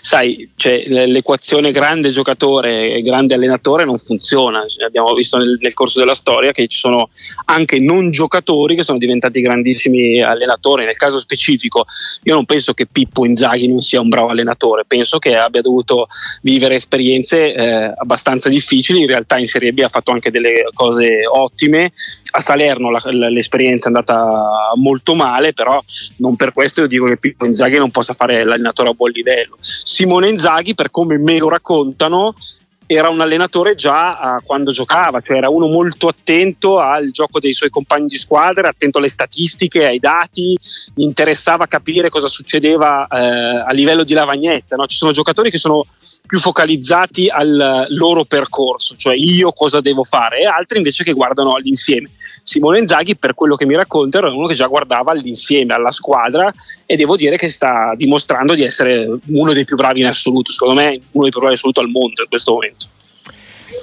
sai, 0.00 0.50
cioè, 0.56 0.84
l'equazione 0.86 1.72
grande 1.72 2.10
giocatore 2.10 2.92
e 2.92 3.02
grande 3.02 3.34
allenatore 3.34 3.84
non 3.84 3.98
funziona. 3.98 4.64
Abbiamo 4.84 5.12
visto 5.14 5.36
nel, 5.36 5.58
nel, 5.60 5.74
corso 5.74 5.98
della 5.98 6.14
storia 6.14 6.52
che 6.52 6.66
ci 6.66 6.78
sono 6.78 7.08
anche 7.46 7.78
non 7.80 8.10
giocatori 8.10 8.76
che 8.76 8.84
sono 8.84 8.98
diventati 8.98 9.40
grandissimi 9.40 10.20
allenatori. 10.20 10.84
Nel 10.84 10.96
caso 10.96 11.18
specifico, 11.18 11.86
io 12.24 12.34
non 12.34 12.44
penso 12.44 12.72
che 12.72 12.86
Pippo 12.86 13.24
Inzaghi 13.24 13.68
non 13.68 13.80
sia 13.80 14.00
un 14.00 14.08
bravo 14.08 14.28
allenatore, 14.28 14.84
penso 14.86 15.18
che 15.18 15.36
abbia 15.36 15.60
dovuto 15.60 16.06
vivere 16.42 16.74
esperienze 16.74 17.54
eh, 17.54 17.92
abbastanza 17.96 18.48
difficili. 18.48 19.00
In 19.00 19.06
realtà 19.06 19.38
in 19.38 19.46
Serie 19.46 19.72
B 19.72 19.80
ha 19.80 19.88
fatto 19.88 20.10
anche 20.10 20.30
delle 20.30 20.68
cose 20.74 21.26
ottime. 21.26 21.92
A 22.32 22.40
Salerno 22.40 22.90
la, 22.90 23.02
l'esperienza 23.30 23.84
è 23.84 23.92
andata 23.92 24.72
molto 24.76 25.14
male, 25.14 25.52
però 25.52 25.82
non 26.16 26.36
per 26.36 26.52
questo 26.52 26.82
io 26.82 26.86
dico 26.86 27.06
che 27.06 27.16
Pippo 27.16 27.46
Inzaghi 27.46 27.78
non 27.78 27.90
possa 27.90 28.12
fare 28.12 28.44
l'allenatore 28.44 28.90
a 28.90 28.92
buon 28.92 29.10
livello 29.10 29.58
Simone 29.84 30.28
Inzaghi, 30.28 30.74
per 30.74 30.90
come 30.90 31.18
me 31.18 31.38
lo 31.38 31.48
raccontano, 31.48 32.34
era 32.92 33.08
un 33.08 33.20
allenatore 33.20 33.76
già 33.76 34.36
uh, 34.38 34.44
quando 34.44 34.72
giocava, 34.72 35.20
cioè 35.20 35.36
era 35.36 35.48
uno 35.48 35.68
molto 35.68 36.08
attento 36.08 36.80
al 36.80 37.10
gioco 37.10 37.38
dei 37.38 37.52
suoi 37.52 37.70
compagni 37.70 38.08
di 38.08 38.18
squadra, 38.18 38.68
attento 38.68 38.98
alle 38.98 39.08
statistiche, 39.08 39.86
ai 39.86 40.00
dati, 40.00 40.58
gli 40.94 41.02
interessava 41.02 41.66
capire 41.66 42.08
cosa 42.08 42.26
succedeva 42.26 43.06
uh, 43.08 43.68
a 43.68 43.70
livello 43.72 44.02
di 44.02 44.12
lavagnetta. 44.12 44.74
No? 44.74 44.86
Ci 44.86 44.96
sono 44.96 45.12
giocatori 45.12 45.50
che 45.50 45.58
sono 45.58 45.86
più 46.26 46.40
focalizzati 46.40 47.28
al 47.28 47.86
loro 47.90 48.24
percorso, 48.24 48.96
cioè 48.96 49.14
io 49.14 49.52
cosa 49.52 49.80
devo 49.80 50.02
fare, 50.02 50.40
e 50.40 50.46
altri 50.46 50.78
invece 50.78 51.04
che 51.04 51.12
guardano 51.12 51.52
all'insieme. 51.52 52.10
Simone 52.42 52.86
Zaghi, 52.88 53.16
per 53.16 53.34
quello 53.34 53.54
che 53.54 53.66
mi 53.66 53.76
racconta, 53.76 54.18
era 54.18 54.32
uno 54.32 54.48
che 54.48 54.54
già 54.54 54.66
guardava 54.66 55.12
all'insieme, 55.12 55.74
alla 55.74 55.92
squadra, 55.92 56.52
e 56.86 56.96
devo 56.96 57.14
dire 57.14 57.36
che 57.36 57.48
sta 57.48 57.94
dimostrando 57.96 58.54
di 58.54 58.64
essere 58.64 59.08
uno 59.26 59.52
dei 59.52 59.64
più 59.64 59.76
bravi 59.76 60.00
in 60.00 60.06
assoluto, 60.06 60.50
secondo 60.50 60.74
me 60.74 61.00
uno 61.12 61.22
dei 61.22 61.30
più 61.30 61.38
bravi 61.38 61.52
in 61.52 61.58
assoluto 61.58 61.80
al 61.80 61.88
mondo 61.88 62.22
in 62.22 62.28
questo 62.28 62.52
momento. 62.52 62.79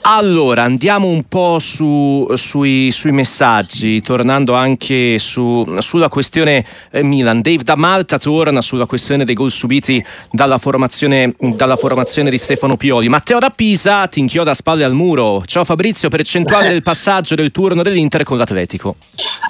Allora, 0.02 0.64
andiamo 0.64 1.08
un 1.08 1.24
po' 1.28 1.60
su, 1.60 2.28
sui, 2.36 2.92
sui, 2.92 3.12
messaggi, 3.12 4.02
tornando 4.02 4.54
anche 4.54 5.20
su, 5.20 5.66
sulla 5.80 6.08
questione 6.08 6.66
eh, 6.92 7.04
Milan. 7.04 7.42
Dave 7.42 7.64
da 7.64 7.76
Malta 7.76 8.18
torna 8.18 8.62
sulla 8.62 8.86
questione 8.86 9.26
dei 9.26 9.36
gol 9.36 9.52
subiti 9.52 10.04
dalla 10.32 10.58
formazione, 10.58 11.36
dalla 11.38 11.76
formazione, 11.76 12.30
di 12.30 12.38
Stefano 12.38 12.78
Pioli. 12.78 13.10
Matteo 13.10 13.40
da 13.40 13.50
Pisa 13.50 14.08
ti 14.08 14.20
inchioda 14.20 14.52
a 14.52 14.54
spalle 14.54 14.84
al 14.84 14.94
muro. 14.94 15.44
Ciao 15.46 15.64
Fabrizio, 15.66 16.10
percentuale 16.10 16.70
del 16.70 16.84
passaggio 16.84 17.36
del 17.36 17.52
turno 17.52 17.82
dell'Inter 17.82 18.24
con 18.24 18.38
l'Atletico. 18.38 18.96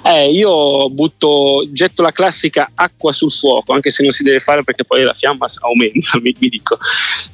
Eh, 0.04 0.30
io 0.30 0.90
butto, 0.90 1.68
getto 1.70 2.02
la 2.02 2.12
classica 2.12 2.70
acqua 2.74 3.12
sul 3.12 3.30
fuoco, 3.30 3.72
anche 3.72 3.90
se 3.90 4.02
non 4.02 4.12
si 4.12 4.22
deve 4.22 4.38
fare 4.38 4.64
perché 4.64 4.84
poi 4.84 5.02
la 5.02 5.14
fiamma 5.14 5.46
aumenta, 5.60 6.18
mi, 6.20 6.34
mi 6.38 6.48
dico. 6.48 6.78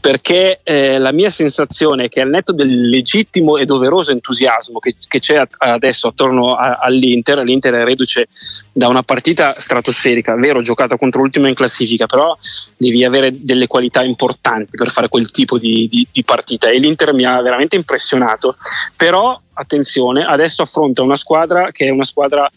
Perché 0.01 0.61
eh, 0.63 0.99
la 0.99 1.13
mia 1.13 1.31
sensazione 1.31 2.05
è 2.05 2.09
che 2.09 2.21
al 2.21 2.29
netto 2.29 2.53
del 2.53 2.94
legittimo 2.95 3.57
e 3.57 3.65
doveroso 3.65 4.11
entusiasmo 4.11 4.79
che, 4.79 4.97
che 5.07 5.21
c'è 5.21 5.43
adesso 5.59 6.09
attorno 6.09 6.55
a, 6.55 6.79
all'Inter. 6.81 7.39
L'Inter 7.39 7.75
è 7.75 7.85
reduce 7.85 8.29
da 8.73 8.89
una 8.89 9.03
partita 9.03 9.55
stratosferica, 9.59 10.35
vero, 10.37 10.63
giocata 10.63 10.97
contro 10.97 11.21
l'ultimo 11.21 11.49
in 11.49 11.55
classifica, 11.55 12.07
però 12.07 12.37
devi 12.77 13.05
avere 13.05 13.31
delle 13.33 13.67
qualità 13.67 14.03
importanti 14.03 14.77
per 14.77 14.91
fare 14.91 15.09
quel 15.09 15.31
tipo 15.31 15.59
di, 15.59 15.89
di, 15.91 16.07
di 16.11 16.25
partita 16.25 16.69
e 16.69 16.79
l'Inter 16.79 17.13
mi 17.13 17.25
ha 17.25 17.41
veramente 17.41 17.77
impressionato. 17.77 18.57
Però 18.97 19.41
attenzione, 19.55 20.25
adesso 20.25 20.63
affronta 20.63 21.03
una 21.03 21.17
squadra 21.17 21.71
che 21.71 21.87
è 21.87 21.91
una 21.91 22.05
squadra 22.05 22.49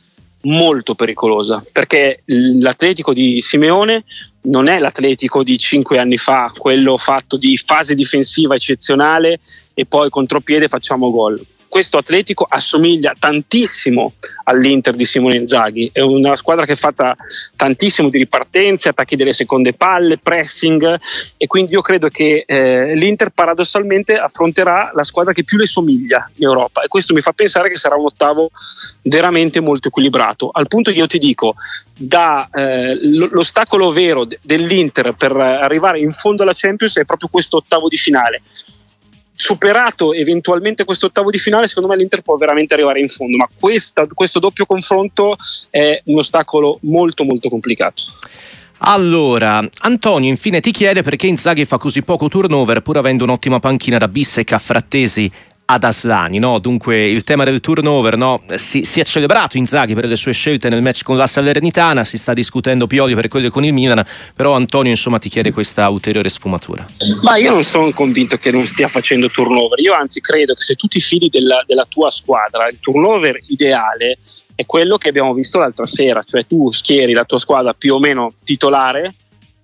molto 0.43 0.95
pericolosa 0.95 1.63
perché 1.71 2.21
l'Atletico 2.25 3.11
di 3.11 3.41
Simeone 3.41 4.03
non 4.47 4.67
è 4.67 4.79
l'Atletico 4.79 5.43
di 5.43 5.57
cinque 5.57 5.99
anni 5.99 6.17
fa, 6.17 6.51
quello 6.57 6.97
fatto 6.97 7.37
di 7.37 7.57
fase 7.63 7.93
difensiva 7.95 8.55
eccezionale 8.55 9.39
e 9.73 9.85
poi 9.85 10.09
contropiede 10.09 10.67
facciamo 10.67 11.11
gol 11.11 11.43
questo 11.67 11.97
Atletico 11.97 12.45
assomiglia 12.47 13.13
tantissimo 13.17 14.13
all'Inter 14.43 14.95
di 14.95 15.05
Simone 15.05 15.37
Inzaghi, 15.37 15.89
è 15.91 16.01
una 16.01 16.35
squadra 16.35 16.65
che 16.65 16.73
è 16.73 16.75
fatta 16.75 17.15
tantissimo 17.55 18.09
di 18.09 18.17
ripartenze, 18.17 18.89
attacchi 18.89 19.15
delle 19.15 19.33
seconde 19.33 19.73
palle, 19.73 20.17
pressing 20.17 20.99
e 21.37 21.47
quindi 21.47 21.73
io 21.73 21.81
credo 21.81 22.09
che 22.09 22.43
eh, 22.45 22.95
l'Inter 22.95 23.29
paradossalmente 23.29 24.17
affronterà 24.17 24.91
la 24.93 25.03
squadra 25.03 25.33
che 25.33 25.43
più 25.43 25.57
le 25.57 25.67
somiglia 25.67 26.29
in 26.35 26.45
Europa 26.45 26.81
e 26.81 26.87
questo 26.87 27.13
mi 27.13 27.21
fa 27.21 27.33
pensare 27.33 27.69
che 27.69 27.77
sarà 27.77 27.95
un 27.95 28.05
ottavo 28.05 28.49
veramente 29.03 29.59
molto 29.59 29.89
equilibrato, 29.89 30.49
al 30.51 30.67
punto 30.67 30.91
che 30.91 30.97
io 30.97 31.07
ti 31.07 31.17
dico, 31.17 31.55
da, 31.93 32.47
eh, 32.53 32.97
l'ostacolo 33.31 33.91
vero 33.91 34.27
dell'Inter 34.41 35.13
per 35.13 35.35
arrivare 35.35 35.99
in 35.99 36.11
fondo 36.11 36.43
alla 36.43 36.53
Champions 36.55 36.97
è 36.97 37.05
proprio 37.05 37.29
questo 37.29 37.57
ottavo 37.57 37.87
di 37.87 37.97
finale 37.97 38.41
superato 39.37 40.13
eventualmente 40.13 40.83
questo 40.83 41.05
ottavo 41.05 41.29
di 41.29 41.37
finale, 41.37 41.67
secondo 41.67 41.89
me 41.89 41.95
l'Inter 41.95 42.21
può 42.21 42.35
veramente 42.37 42.73
arrivare 42.73 42.99
in 42.99 43.07
fondo, 43.07 43.37
ma 43.37 43.47
questa, 43.57 44.07
questo 44.11 44.39
doppio 44.39 44.65
confronto 44.65 45.37
è 45.69 46.01
un 46.05 46.17
ostacolo 46.17 46.79
molto 46.81 47.23
molto 47.23 47.47
complicato. 47.47 48.03
Allora, 48.79 49.63
Antonio 49.81 50.29
infine 50.29 50.59
ti 50.59 50.71
chiede 50.71 51.03
perché 51.03 51.27
Inzaghi 51.27 51.65
fa 51.65 51.77
così 51.77 52.01
poco 52.01 52.27
turnover 52.27 52.81
pur 52.81 52.97
avendo 52.97 53.23
un'ottima 53.23 53.59
panchina 53.59 53.97
da 53.97 54.07
Bissek 54.07 54.51
a 54.51 54.57
Frattesi 54.57 55.31
ad 55.69 55.83
Aslani. 55.83 56.39
No? 56.39 56.59
Dunque 56.59 57.03
il 57.03 57.23
tema 57.23 57.43
del 57.43 57.59
turnover 57.59 58.17
no? 58.17 58.41
si, 58.55 58.83
si, 58.83 58.99
è 58.99 59.03
celebrato 59.03 59.57
Inzaghi 59.57 59.93
per 59.93 60.05
le 60.05 60.15
sue 60.15 60.31
scelte 60.31 60.69
nel 60.69 60.81
match 60.81 61.03
con 61.03 61.17
la 61.17 61.27
Salernitana, 61.27 62.03
si 62.03 62.17
sta 62.17 62.33
discutendo 62.33 62.87
Pioli 62.87 63.15
per 63.15 63.27
quelle 63.27 63.49
con 63.49 63.65
il 63.65 63.73
Milan, 63.73 64.03
però 64.35 64.53
Antonio 64.53 64.91
insomma 64.91 65.19
ti 65.19 65.29
chiede 65.29 65.51
questa 65.51 65.89
ulteriore 65.89 66.29
sfumatura. 66.29 66.85
Ma 67.21 67.37
io 67.37 67.51
non 67.51 67.63
sono 67.63 67.91
convinto 67.91 68.37
che 68.37 68.51
non 68.51 68.65
stia 68.65 68.87
facendo 68.87 69.29
turnover, 69.29 69.79
io 69.79 69.93
anzi 69.93 70.21
credo 70.21 70.53
che 70.53 70.61
se 70.61 70.75
tu 70.75 70.87
ti 70.87 70.99
fidi 70.99 71.29
della, 71.29 71.63
della 71.65 71.85
tua 71.87 72.09
squadra, 72.09 72.67
il 72.69 72.79
turnover 72.79 73.39
ideale 73.47 74.19
è 74.55 74.65
quello 74.65 74.97
che 74.97 75.09
abbiamo 75.09 75.33
visto 75.33 75.59
l'altra 75.59 75.85
sera, 75.85 76.23
cioè 76.23 76.47
tu 76.47 76.71
schieri 76.71 77.13
la 77.13 77.25
tua 77.25 77.39
squadra 77.39 77.73
più 77.73 77.93
o 77.93 77.99
meno 77.99 78.33
titolare 78.43 79.13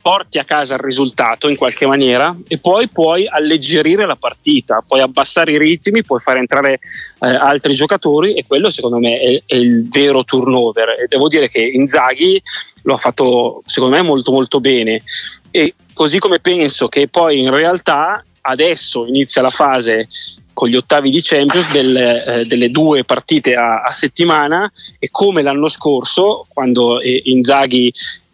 porti 0.04 0.38
a 0.38 0.44
casa 0.44 0.74
il 0.74 0.82
risultato 0.82 1.48
in 1.48 1.56
qualche 1.56 1.88
maniera 1.88 2.36
e 2.50 2.58
poi 2.58 2.90
puoi 2.90 3.26
alleggerire 3.26 4.06
la 4.06 4.18
partita, 4.18 4.84
puoi 4.86 5.00
abbassare 5.00 5.54
i 5.54 5.58
ritmi, 5.58 6.04
puoi 6.04 6.20
far 6.20 6.38
entrare 6.38 6.74
eh, 6.74 7.28
altri 7.28 7.74
giocatori 7.74 8.34
e 8.34 8.44
quello 8.46 8.70
secondo 8.70 9.00
me 9.00 9.18
è, 9.18 9.42
è, 9.46 9.56
il 9.56 9.88
vero 9.88 10.26
turnover. 10.26 10.90
E 10.90 11.08
devo 11.08 11.30
dire 11.30 11.48
che 11.48 11.62
Inzaghi 11.62 12.40
lo 12.82 12.96
ha 12.96 12.98
fatto 12.98 13.64
secondo 13.66 13.96
me 13.96 14.02
molto 14.02 14.32
molto 14.32 14.60
bene. 14.60 15.02
E 15.50 15.74
così 15.94 16.20
come 16.20 16.40
penso 16.40 16.90
che 16.90 17.08
poi 17.08 17.40
in 17.40 17.50
realtà 17.50 18.26
adesso 18.42 19.06
inizia 19.06 19.42
la 19.42 19.50
fase 19.50 20.10
con 20.52 20.68
gli 20.68 20.76
ottavi 20.76 21.10
di 21.10 21.22
Champions 21.22 21.72
delle, 21.72 22.26
eh, 22.26 22.46
delle 22.46 22.70
due 22.70 23.06
partite 23.06 23.56
a, 23.56 23.82
a, 23.82 23.92
settimana 23.92 24.72
e 25.00 25.10
come 25.10 25.42
l'anno 25.42 25.68
scorso 25.68 26.46
quando 26.48 27.00
eh, 27.00 27.22
Inzaghi 27.26 27.92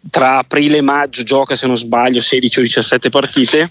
tra 0.08 0.38
aprile 0.38 0.78
e 0.78 0.82
maggio 0.82 1.22
gioca 1.22 1.56
se 1.56 1.66
non 1.66 1.76
sbaglio 1.76 2.20
16 2.20 2.58
o 2.58 2.62
17 2.62 3.08
partite 3.10 3.70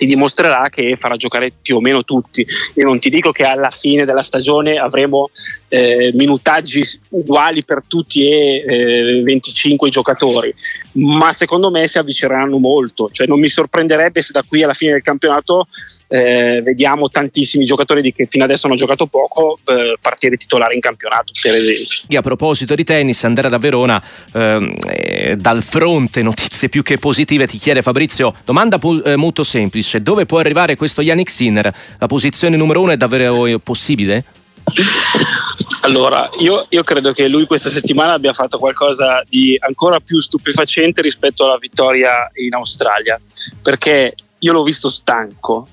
ti 0.00 0.06
dimostrerà 0.06 0.70
che 0.70 0.96
farà 0.96 1.16
giocare 1.16 1.52
più 1.60 1.76
o 1.76 1.80
meno 1.82 2.04
tutti. 2.04 2.46
Io 2.76 2.86
non 2.86 2.98
ti 2.98 3.10
dico 3.10 3.32
che 3.32 3.44
alla 3.44 3.68
fine 3.68 4.06
della 4.06 4.22
stagione 4.22 4.78
avremo 4.78 5.28
eh, 5.68 6.10
minutaggi 6.14 6.82
uguali 7.10 7.62
per 7.64 7.82
tutti 7.86 8.26
e 8.26 8.64
eh, 8.66 9.22
25 9.22 9.90
giocatori, 9.90 10.54
ma 10.92 11.34
secondo 11.34 11.70
me 11.70 11.86
si 11.86 11.98
avvicineranno 11.98 12.56
molto. 12.56 13.10
Cioè, 13.12 13.26
non 13.26 13.40
mi 13.40 13.50
sorprenderebbe 13.50 14.22
se 14.22 14.32
da 14.32 14.42
qui 14.42 14.62
alla 14.62 14.72
fine 14.72 14.92
del 14.92 15.02
campionato 15.02 15.66
eh, 16.08 16.62
vediamo 16.64 17.10
tantissimi 17.10 17.66
giocatori 17.66 18.00
di 18.00 18.14
che 18.14 18.26
fino 18.26 18.44
adesso 18.44 18.68
hanno 18.68 18.76
giocato 18.76 19.04
poco 19.04 19.58
eh, 19.66 19.98
partire 20.00 20.38
titolare 20.38 20.72
in 20.72 20.80
campionato, 20.80 21.34
per 21.42 21.56
esempio. 21.56 21.98
E 22.08 22.16
a 22.16 22.22
proposito 22.22 22.74
di 22.74 22.84
tennis, 22.84 23.22
Andrea 23.24 23.50
da 23.50 23.58
Verona, 23.58 24.02
ehm, 24.32 24.76
eh, 24.88 25.36
dal 25.36 25.62
fronte 25.62 26.22
notizie 26.24 26.70
più 26.70 26.82
che 26.82 26.96
positive, 26.96 27.46
ti 27.46 27.58
chiede 27.58 27.82
Fabrizio, 27.82 28.32
domanda 28.46 28.78
eh, 29.04 29.16
molto 29.16 29.42
semplice 29.42 29.88
capisce 29.90 30.02
dove 30.02 30.26
può 30.26 30.38
arrivare 30.38 30.76
questo 30.76 31.02
Yannick 31.02 31.30
Sinner. 31.30 31.74
La 31.98 32.06
posizione 32.06 32.56
numero 32.56 32.80
uno 32.80 32.92
è 32.92 32.96
davvero 32.96 33.58
possibile? 33.58 34.24
Allora, 35.82 36.30
io, 36.38 36.66
io, 36.68 36.84
credo 36.84 37.12
che 37.12 37.26
lui 37.26 37.46
questa 37.46 37.70
settimana 37.70 38.12
abbia 38.12 38.32
fatto 38.32 38.58
qualcosa 38.58 39.22
di 39.28 39.56
ancora 39.58 39.98
più 39.98 40.20
stupefacente 40.20 41.02
rispetto 41.02 41.44
alla 41.44 41.58
vittoria 41.58 42.30
in 42.34 42.54
Australia, 42.54 43.20
perché 43.62 44.14
io 44.38 44.52
l'ho 44.52 44.62
visto 44.62 44.90
stanco, 44.90 45.68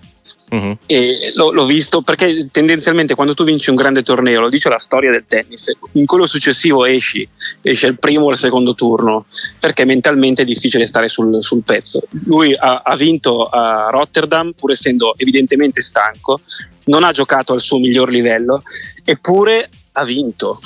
Uh-huh. 0.50 0.78
E 0.86 1.34
l'ho, 1.36 1.52
l'ho, 1.52 1.66
visto 1.66 2.02
perché 2.02 2.48
tendenzialmente 2.52 3.16
quando 3.16 3.34
tu 3.34 3.44
vinci 3.44 3.70
un 3.70 3.76
grande 3.76 4.02
torneo, 4.02 4.40
lo 4.40 4.50
dice 4.50 4.70
la 4.70 4.80
storia 4.80 5.12
del 5.12 5.26
tennis, 5.28 5.74
in 5.94 6.06
quello 6.06 6.26
successivo 6.26 6.86
esci, 6.86 7.28
esce 7.62 7.88
il 7.88 8.00
primo 8.00 8.26
o 8.26 8.30
il 8.30 8.38
secondo 8.38 8.74
turno, 8.74 9.26
perché 9.60 9.84
mentalmente 9.84 10.44
è 10.44 10.46
difficile 10.46 10.86
stare 10.86 11.10
sul, 11.10 11.44
sul 11.44 11.64
pezzo. 11.64 12.02
Lui 12.26 12.54
ha, 12.54 12.82
ha, 12.84 12.96
vinto 12.96 13.44
a 13.44 13.88
Rotterdam 13.90 14.54
pur 14.54 14.72
essendo 14.72 15.16
evidentemente 15.18 15.82
stanco, 15.82 16.40
non 16.86 17.04
ha 17.04 17.12
giocato 17.12 17.52
al 17.52 17.60
suo 17.60 17.80
miglior 17.80 18.10
livello, 18.10 18.62
eppure 19.04 19.70
ha 19.94 20.04
vinto 20.06 20.60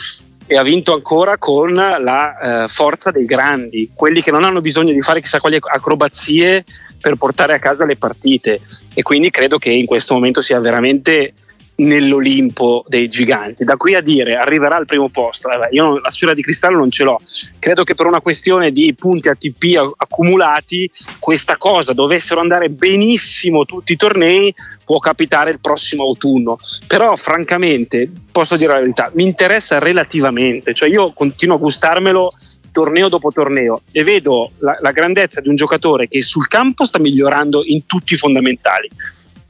e 0.51 0.57
ha 0.57 0.63
vinto 0.63 0.93
ancora 0.93 1.37
con 1.37 1.73
la 1.73 2.65
eh, 2.65 2.67
forza 2.67 3.09
dei 3.09 3.23
grandi, 3.23 3.89
quelli 3.93 4.21
che 4.21 4.31
non 4.31 4.43
hanno 4.43 4.59
bisogno 4.59 4.91
di 4.91 4.99
fare 4.99 5.21
chissà 5.21 5.39
quali 5.39 5.57
acrobazie 5.59 6.65
per 7.01 7.15
portare 7.15 7.53
a 7.53 7.59
casa 7.59 7.85
le 7.85 7.97
partite 7.97 8.61
e 8.93 9.01
quindi 9.01 9.29
credo 9.29 9.57
che 9.57 9.71
in 9.71 9.85
questo 9.85 10.13
momento 10.13 10.39
sia 10.41 10.59
veramente 10.59 11.33
nell'Olimpo 11.81 12.83
dei 12.87 13.09
giganti. 13.09 13.63
Da 13.63 13.75
qui 13.75 13.95
a 13.95 14.01
dire 14.01 14.35
arriverà 14.35 14.75
al 14.75 14.85
primo 14.85 15.09
posto, 15.09 15.49
io 15.71 15.99
la 15.99 16.09
sfera 16.09 16.33
di 16.33 16.41
cristallo 16.41 16.77
non 16.77 16.91
ce 16.91 17.03
l'ho. 17.03 17.19
Credo 17.59 17.83
che 17.83 17.95
per 17.95 18.05
una 18.05 18.21
questione 18.21 18.71
di 18.71 18.93
punti 18.93 19.29
ATP 19.29 19.93
accumulati, 19.97 20.89
questa 21.19 21.57
cosa 21.57 21.93
dovessero 21.93 22.39
andare 22.39 22.69
benissimo 22.69 23.65
tutti 23.65 23.93
i 23.93 23.97
tornei, 23.97 24.53
può 24.85 24.99
capitare 24.99 25.51
il 25.51 25.59
prossimo 25.59 26.03
autunno. 26.03 26.57
Però, 26.85 27.15
francamente, 27.15 28.09
posso 28.31 28.57
dire 28.57 28.73
la 28.73 28.79
verità, 28.79 29.11
mi 29.15 29.23
interessa 29.23 29.79
relativamente, 29.79 30.73
cioè 30.73 30.89
io 30.89 31.13
continuo 31.13 31.55
a 31.55 31.59
gustarmelo 31.59 32.31
torneo 32.71 33.09
dopo 33.09 33.31
torneo 33.31 33.81
e 33.91 34.03
vedo 34.03 34.51
la, 34.59 34.77
la 34.79 34.91
grandezza 34.91 35.41
di 35.41 35.49
un 35.49 35.55
giocatore 35.55 36.07
che 36.07 36.21
sul 36.21 36.47
campo 36.47 36.85
sta 36.85 36.99
migliorando 36.99 37.63
in 37.65 37.85
tutti 37.85 38.13
i 38.13 38.17
fondamentali 38.17 38.89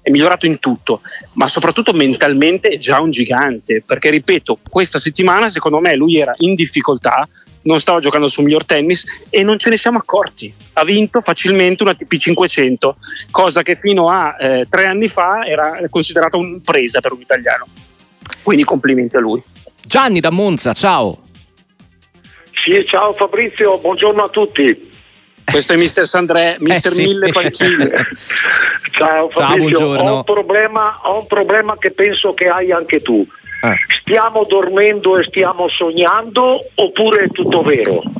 è 0.04 0.10
migliorato 0.10 0.48
in 0.48 0.60
tutto, 0.60 1.02
ma 1.34 1.48
soprattutto 1.48 1.94
mentalmente 1.94 2.70
è 2.70 2.78
già 2.80 3.00
un 3.00 3.12
gigante, 3.12 3.84
perché 3.86 4.10
ripeto, 4.10 4.58
questa 4.68 5.00
settimana 5.00 5.48
secondo 5.48 5.80
me 5.80 5.96
lui 5.96 6.18
era 6.18 6.34
in 6.40 6.56
difficoltà, 6.56 7.28
non 7.64 7.80
stava 7.80 8.00
giocando 8.00 8.28
sul 8.28 8.46
miglior 8.46 8.66
tennis 8.66 9.06
e 9.30 9.44
non 9.44 9.60
ce 9.60 9.70
ne 9.70 9.78
siamo 9.78 10.00
accorti. 10.00 10.52
Ha 10.74 10.84
vinto 10.84 11.22
facilmente 11.22 11.84
una 11.84 11.94
TP 11.94 12.18
500, 12.18 12.98
cosa 13.30 13.62
che 13.62 13.78
fino 13.80 14.08
a 14.08 14.36
eh, 14.40 14.66
tre 14.68 14.88
anni 14.88 15.08
fa 15.08 15.46
era 15.46 15.80
considerata 15.90 16.38
un'impresa 16.38 17.00
per 17.00 17.12
un 17.12 17.22
italiano. 17.22 17.68
Quindi 18.42 18.64
complimenti 18.64 19.18
a 19.18 19.20
lui. 19.20 19.42
Gianni 19.86 20.20
da 20.20 20.32
Monza, 20.32 20.74
ciao. 20.74 21.30
Sì, 22.64 22.86
ciao 22.86 23.12
Fabrizio, 23.14 23.80
buongiorno 23.80 24.24
a 24.24 24.30
tutti. 24.30 24.92
Questo 25.44 25.74
è 25.74 25.78
Mister 25.78 26.06
Sandré, 26.06 26.58
Mister 26.60 26.92
eh, 26.92 26.96
sì. 26.96 27.02
Mille 27.02 27.32
Panchini. 27.32 27.90
ciao 28.92 29.30
Fabrizio, 29.30 29.96
ciao, 29.96 30.08
ho, 30.08 30.16
un 30.18 30.24
problema, 30.24 31.00
ho 31.02 31.22
un 31.22 31.26
problema 31.26 31.76
che 31.80 31.90
penso 31.90 32.36
che 32.36 32.48
hai 32.48 32.72
anche 32.72 33.02
tu. 33.02 33.28
Eh. 33.64 33.74
Stiamo 34.00 34.44
dormendo 34.44 35.18
e 35.18 35.24
stiamo 35.24 35.68
sognando 35.70 36.64
oppure 36.76 37.24
è 37.24 37.28
tutto 37.30 37.64
vero? 37.64 38.04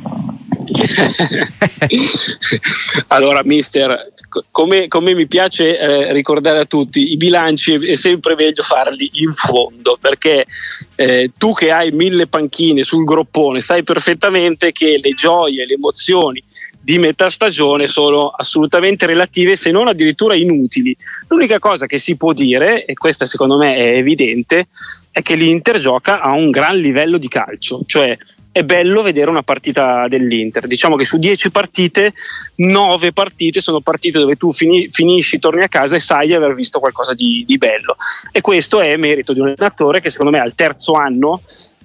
allora, 3.08 3.42
mister, 3.44 4.12
come, 4.50 4.88
come 4.88 5.14
mi 5.14 5.26
piace 5.26 5.78
eh, 5.78 6.12
ricordare 6.12 6.60
a 6.60 6.64
tutti, 6.64 7.12
i 7.12 7.16
bilanci 7.16 7.74
è 7.74 7.94
sempre 7.94 8.34
meglio 8.34 8.62
farli 8.62 9.10
in 9.14 9.32
fondo 9.32 9.98
perché 10.00 10.46
eh, 10.94 11.30
tu 11.36 11.52
che 11.52 11.70
hai 11.70 11.90
mille 11.90 12.26
panchine 12.26 12.82
sul 12.82 13.04
groppone 13.04 13.60
sai 13.60 13.82
perfettamente 13.82 14.72
che 14.72 14.98
le 15.02 15.10
gioie, 15.10 15.66
le 15.66 15.74
emozioni 15.74 16.42
di 16.82 16.98
metà 16.98 17.30
stagione 17.30 17.86
sono 17.86 18.28
assolutamente 18.28 19.06
relative 19.06 19.54
se 19.54 19.70
non 19.70 19.86
addirittura 19.86 20.34
inutili. 20.34 20.96
L'unica 21.28 21.60
cosa 21.60 21.86
che 21.86 21.98
si 21.98 22.16
può 22.16 22.32
dire, 22.32 22.84
e 22.84 22.94
questa 22.94 23.24
secondo 23.24 23.56
me 23.56 23.76
è 23.76 23.96
evidente, 23.96 24.66
è 25.12 25.22
che 25.22 25.36
l'Inter 25.36 25.78
gioca 25.78 26.20
a 26.20 26.32
un 26.32 26.50
gran 26.50 26.76
livello 26.76 27.18
di 27.18 27.28
calcio, 27.28 27.82
cioè 27.86 28.16
è 28.52 28.62
bello 28.64 29.00
vedere 29.00 29.30
una 29.30 29.42
partita 29.42 30.06
dell'Inter. 30.08 30.66
Diciamo 30.66 30.94
che 30.94 31.06
su 31.06 31.16
10 31.16 31.50
partite, 31.50 32.12
9 32.56 33.12
partite 33.12 33.62
sono 33.62 33.80
partite 33.80 34.18
dove 34.18 34.36
tu 34.36 34.52
fini, 34.52 34.88
finisci, 34.90 35.38
torni 35.38 35.62
a 35.62 35.68
casa 35.68 35.96
e 35.96 36.00
sai 36.00 36.26
di 36.26 36.34
aver 36.34 36.54
visto 36.54 36.78
qualcosa 36.78 37.14
di, 37.14 37.44
di 37.46 37.56
bello. 37.56 37.96
E 38.30 38.42
questo 38.42 38.80
è 38.80 38.94
merito 38.96 39.32
di 39.32 39.40
un 39.40 39.46
allenatore 39.48 40.00
che 40.00 40.10
secondo 40.10 40.32
me 40.32 40.38
al 40.38 40.54
terzo 40.54 40.92
anno 40.92 41.40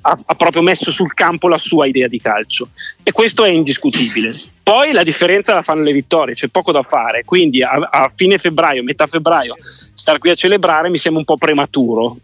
ha, 0.07 0.17
ha 0.25 0.35
proprio 0.35 0.61
messo 0.61 0.91
sul 0.91 1.13
campo 1.13 1.47
la 1.47 1.57
sua 1.57 1.85
idea 1.85 2.07
di 2.07 2.19
calcio. 2.19 2.69
E 3.03 3.11
questo 3.11 3.43
è 3.43 3.49
indiscutibile. 3.49 4.39
Poi 4.63 4.91
la 4.91 5.03
differenza 5.03 5.53
la 5.53 5.61
fanno 5.61 5.83
le 5.83 5.93
vittorie, 5.93 6.33
c'è 6.33 6.47
poco 6.47 6.73
da 6.73 6.83
fare, 6.83 7.23
quindi 7.23 7.63
a, 7.63 7.71
a, 7.89 8.11
fine 8.13 8.37
febbraio, 8.37 8.83
metà 8.83 9.07
febbraio, 9.07 9.55
star 9.63 10.17
qui 10.17 10.29
a 10.29 10.35
celebrare 10.35 10.89
mi 10.89 10.97
sembra 10.97 11.21
un 11.21 11.25
po' 11.25 11.37
prematuro. 11.37 12.17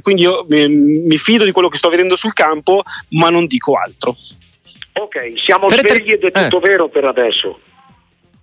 Quindi 0.00 0.22
io 0.22 0.46
mi, 0.48 0.66
mi 0.68 1.18
fido 1.18 1.44
di 1.44 1.52
quello 1.52 1.68
che 1.68 1.76
sto 1.76 1.90
vedendo 1.90 2.16
sul 2.16 2.32
campo, 2.32 2.82
ma 3.10 3.28
non 3.28 3.46
dico 3.46 3.74
altro. 3.74 4.16
Ok, 4.94 5.34
siamo 5.36 5.66
per 5.66 5.86
svegli 5.86 6.12
ed 6.12 6.24
è 6.24 6.30
tutto 6.30 6.62
eh. 6.62 6.68
vero 6.68 6.88
per 6.88 7.04
adesso 7.04 7.58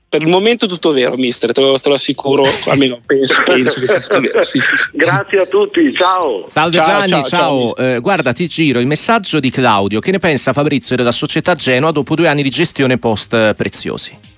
per 0.09 0.21
il 0.21 0.29
momento 0.29 0.67
tutto 0.67 0.91
vero, 0.91 1.17
mister, 1.17 1.51
te 1.51 1.59
lo, 1.61 1.79
te 1.79 1.89
lo 1.89 1.95
assicuro, 1.95 2.43
almeno 2.65 2.99
penso, 3.05 3.41
penso, 3.43 3.79
che 3.79 3.87
sia 3.87 3.99
tutto 3.99 4.21
vero. 4.21 4.43
Sì, 4.43 4.59
sì, 4.59 4.75
sì. 4.75 4.89
Grazie 4.93 5.41
a 5.41 5.45
tutti, 5.45 5.93
ciao. 5.93 6.45
Salve 6.47 6.77
ciao, 6.77 6.85
Gianni, 6.85 7.09
ciao. 7.09 7.23
ciao. 7.23 7.73
ciao. 7.73 7.95
Eh, 7.95 7.99
guarda, 7.99 8.33
ti 8.33 8.47
giro 8.47 8.79
il 8.79 8.87
messaggio 8.87 9.39
di 9.39 9.49
Claudio. 9.49 9.99
Che 9.99 10.11
ne 10.11 10.19
pensa 10.19 10.53
Fabrizio 10.53 10.95
della 10.95 11.11
società 11.11 11.55
Genoa 11.55 11.91
dopo 11.91 12.15
due 12.15 12.27
anni 12.27 12.43
di 12.43 12.49
gestione 12.49 12.97
post 12.97 13.53
preziosi? 13.53 14.36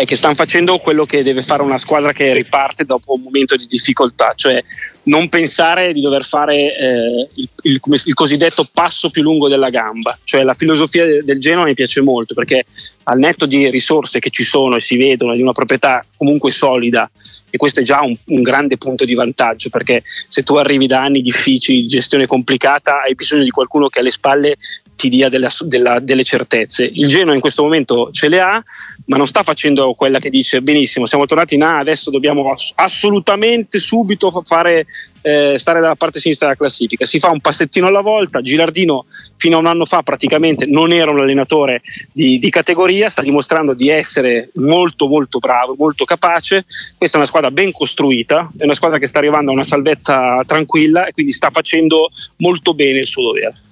È 0.00 0.04
che 0.04 0.16
stanno 0.16 0.34
facendo 0.34 0.78
quello 0.78 1.04
che 1.04 1.22
deve 1.22 1.42
fare 1.42 1.62
una 1.62 1.78
squadra 1.78 2.12
che 2.12 2.32
riparte 2.32 2.84
dopo 2.84 3.14
un 3.14 3.22
momento 3.22 3.56
di 3.56 3.66
difficoltà, 3.66 4.32
cioè 4.34 4.62
non 5.04 5.28
pensare 5.28 5.92
di 5.92 6.00
dover 6.00 6.24
fare 6.24 6.54
eh, 6.54 7.28
il, 7.34 7.48
il, 7.62 7.80
il, 8.04 8.14
cosiddetto 8.14 8.68
passo 8.72 9.10
più 9.10 9.22
lungo 9.22 9.48
della 9.48 9.70
gamba, 9.70 10.18
cioè 10.24 10.42
la 10.42 10.54
filosofia 10.54 11.22
del 11.22 11.40
Genoa 11.40 11.64
mi 11.64 11.74
piace 11.74 12.00
molto 12.00 12.34
perché 12.34 12.66
al 13.04 13.18
netto 13.18 13.46
di 13.46 13.70
risorse 13.70 14.18
che 14.18 14.30
ci 14.30 14.44
sono 14.44 14.76
e 14.76 14.80
si 14.80 14.96
vedono, 14.96 15.34
di 15.34 15.42
una 15.42 15.52
proprietà 15.52 16.04
comunque 16.16 16.50
solida 16.50 17.10
e 17.50 17.56
questo 17.56 17.80
è 17.80 17.82
già 17.82 18.02
un, 18.02 18.14
un 18.26 18.42
grande 18.42 18.76
punto 18.76 19.04
di 19.04 19.14
vantaggio 19.14 19.70
perché 19.70 20.02
se 20.28 20.42
tu 20.42 20.54
arrivi 20.54 20.86
da 20.86 21.02
anni 21.02 21.22
difficili, 21.22 21.86
gestione 21.86 22.26
complicata, 22.26 23.02
hai 23.02 23.14
bisogno 23.14 23.44
di 23.44 23.50
qualcuno 23.50 23.88
che 23.88 24.00
alle 24.00 24.10
spalle 24.10 24.56
ti 24.98 25.08
dia 25.08 25.28
della, 25.28 25.48
della, 25.60 26.00
delle 26.00 26.24
certezze. 26.24 26.84
Il 26.84 27.08
Genoa 27.08 27.32
in 27.32 27.40
questo 27.40 27.62
momento 27.62 28.10
ce 28.10 28.28
le 28.28 28.40
ha, 28.40 28.62
ma 29.06 29.16
non 29.16 29.28
sta 29.28 29.44
facendo 29.44 29.94
quella 29.94 30.18
che 30.18 30.28
dice 30.28 30.60
benissimo, 30.60 31.06
siamo 31.06 31.24
tornati 31.24 31.54
in 31.54 31.62
A, 31.62 31.78
adesso 31.78 32.10
dobbiamo 32.10 32.52
assolutamente 32.74 33.78
subito 33.78 34.42
fare, 34.44 34.86
eh, 35.22 35.56
stare 35.56 35.80
dalla 35.80 35.94
parte 35.94 36.18
sinistra 36.18 36.48
della 36.48 36.58
classifica. 36.58 37.06
Si 37.06 37.20
fa 37.20 37.30
un 37.30 37.40
passettino 37.40 37.86
alla 37.86 38.00
volta. 38.00 38.42
Gilardino 38.42 39.06
fino 39.36 39.56
a 39.56 39.60
un 39.60 39.66
anno 39.66 39.84
fa 39.84 40.02
praticamente 40.02 40.66
non 40.66 40.90
era 40.90 41.12
un 41.12 41.20
allenatore 41.20 41.82
di, 42.12 42.38
di 42.38 42.50
categoria, 42.50 43.08
sta 43.08 43.22
dimostrando 43.22 43.74
di 43.74 43.88
essere 43.90 44.50
molto 44.54 45.06
molto 45.06 45.38
bravo, 45.38 45.76
molto 45.78 46.04
capace. 46.04 46.66
Questa 46.96 47.16
è 47.16 47.20
una 47.20 47.28
squadra 47.28 47.52
ben 47.52 47.70
costruita, 47.70 48.50
è 48.58 48.64
una 48.64 48.74
squadra 48.74 48.98
che 48.98 49.06
sta 49.06 49.18
arrivando 49.18 49.50
a 49.50 49.54
una 49.54 49.62
salvezza 49.62 50.42
tranquilla 50.44 51.06
e 51.06 51.12
quindi 51.12 51.32
sta 51.32 51.50
facendo 51.50 52.10
molto 52.38 52.74
bene 52.74 52.98
il 52.98 53.06
suo 53.06 53.22
dovere. 53.22 53.66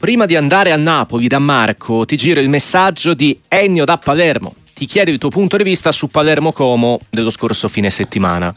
Prima 0.00 0.24
di 0.24 0.34
andare 0.34 0.72
a 0.72 0.76
Napoli 0.76 1.26
da 1.26 1.38
Marco, 1.38 2.06
ti 2.06 2.16
giro 2.16 2.40
il 2.40 2.48
messaggio 2.48 3.12
di 3.12 3.38
Ennio 3.48 3.84
da 3.84 3.98
Palermo. 3.98 4.54
Ti 4.72 4.86
chiedo 4.86 5.10
il 5.10 5.18
tuo 5.18 5.28
punto 5.28 5.58
di 5.58 5.62
vista 5.62 5.92
su 5.92 6.08
Palermo 6.08 6.52
Como 6.52 6.98
dello 7.10 7.28
scorso 7.28 7.68
fine 7.68 7.90
settimana. 7.90 8.50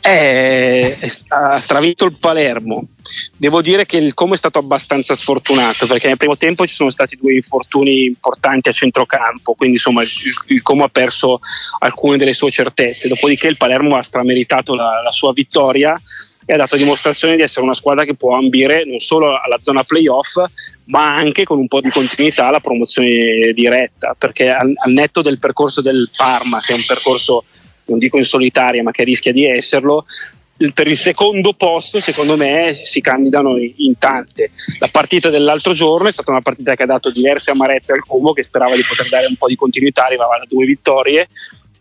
Eh, 0.00 0.98
ha 1.28 1.60
stravinto 1.60 2.04
il 2.04 2.16
Palermo. 2.18 2.88
Devo 3.36 3.62
dire 3.62 3.86
che 3.86 3.96
il 3.96 4.12
Como 4.12 4.34
è 4.34 4.36
stato 4.36 4.58
abbastanza 4.58 5.14
sfortunato 5.14 5.86
perché 5.86 6.08
nel 6.08 6.16
primo 6.16 6.36
tempo 6.36 6.66
ci 6.66 6.74
sono 6.74 6.90
stati 6.90 7.16
due 7.16 7.34
infortuni 7.34 8.06
importanti 8.06 8.68
a 8.68 8.72
centrocampo, 8.72 9.54
quindi 9.54 9.76
insomma 9.76 10.02
il, 10.02 10.10
il 10.46 10.62
Como 10.62 10.82
ha 10.82 10.88
perso 10.88 11.38
alcune 11.78 12.16
delle 12.16 12.32
sue 12.32 12.50
certezze. 12.50 13.06
Dopodiché 13.06 13.46
il 13.46 13.56
Palermo 13.56 13.96
ha 13.96 14.02
strameritato 14.02 14.74
la, 14.74 15.00
la 15.00 15.12
sua 15.12 15.32
vittoria 15.32 15.96
e 16.44 16.52
ha 16.52 16.56
dato 16.56 16.76
dimostrazione 16.76 17.36
di 17.36 17.42
essere 17.42 17.62
una 17.62 17.74
squadra 17.74 18.04
che 18.04 18.14
può 18.14 18.36
ambire 18.36 18.84
non 18.84 18.98
solo 18.98 19.38
alla 19.40 19.58
zona 19.60 19.84
playoff 19.84 20.42
ma 20.86 21.14
anche 21.14 21.44
con 21.44 21.58
un 21.58 21.68
po' 21.68 21.80
di 21.80 21.90
continuità 21.90 22.48
alla 22.48 22.60
promozione 22.60 23.52
diretta 23.54 24.14
perché 24.18 24.50
al, 24.50 24.72
al 24.74 24.92
netto 24.92 25.22
del 25.22 25.38
percorso 25.38 25.80
del 25.80 26.10
Parma 26.16 26.60
che 26.60 26.72
è 26.72 26.76
un 26.76 26.84
percorso 26.86 27.44
non 27.86 27.98
dico 27.98 28.18
in 28.18 28.24
solitaria 28.24 28.82
ma 28.82 28.90
che 28.90 29.04
rischia 29.04 29.32
di 29.32 29.44
esserlo 29.44 30.04
per 30.72 30.86
il 30.86 30.96
secondo 30.96 31.54
posto 31.54 31.98
secondo 31.98 32.36
me 32.36 32.82
si 32.84 33.00
candidano 33.00 33.56
in 33.58 33.98
tante. 33.98 34.52
La 34.78 34.86
partita 34.86 35.28
dell'altro 35.28 35.72
giorno 35.72 36.06
è 36.06 36.12
stata 36.12 36.30
una 36.30 36.42
partita 36.42 36.76
che 36.76 36.84
ha 36.84 36.86
dato 36.86 37.10
diverse 37.10 37.50
amarezze 37.50 37.92
al 37.92 38.04
Como 38.06 38.32
che 38.32 38.44
sperava 38.44 38.76
di 38.76 38.84
poter 38.86 39.08
dare 39.08 39.26
un 39.26 39.34
po' 39.34 39.48
di 39.48 39.56
continuità 39.56 40.04
arrivava 40.04 40.34
a 40.34 40.46
due 40.46 40.66
vittorie 40.66 41.26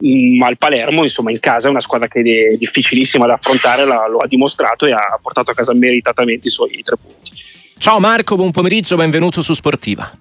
ma 0.02 0.50
il 0.50 0.58
Palermo 0.58 1.04
insomma 1.04 1.32
in 1.32 1.40
casa 1.40 1.68
è 1.68 1.70
una 1.70 1.80
squadra 1.80 2.08
che 2.08 2.22
è 2.22 2.56
difficilissima 2.58 3.26
da 3.26 3.34
affrontare, 3.34 3.86
la, 3.86 4.08
lo 4.08 4.20
ha 4.20 4.28
dimostrato 4.28 4.86
e 4.86 4.92
ha 4.92 5.20
portato 5.22 5.52
a 5.52 5.54
casa 5.54 5.74
meritatamente 5.74 6.48
i 6.48 6.52
suoi 6.52 6.82
tre 6.84 6.98
punti. 6.98 7.32
Ciao 7.78 8.00
Marco, 8.00 8.36
buon 8.36 8.52
pomeriggio, 8.52 8.96
benvenuto 8.96 9.42
su 9.42 9.54
Sportiva. 9.54 10.12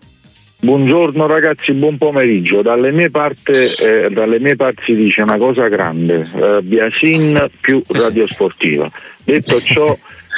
Buongiorno 0.62 1.26
ragazzi, 1.26 1.72
buon 1.72 1.96
pomeriggio. 1.96 2.60
Dalle 2.60 2.92
mie, 2.92 3.08
parti, 3.08 3.52
eh, 3.52 4.10
dalle 4.10 4.38
mie 4.38 4.56
parti 4.56 4.82
si 4.84 4.94
dice 4.94 5.22
una 5.22 5.38
cosa 5.38 5.68
grande, 5.68 6.28
eh, 6.34 6.60
Biasin 6.62 7.50
più 7.60 7.82
Radio 7.88 8.26
Sportiva. 8.28 8.90
Detto 9.24 9.58
ciò, 9.64 9.96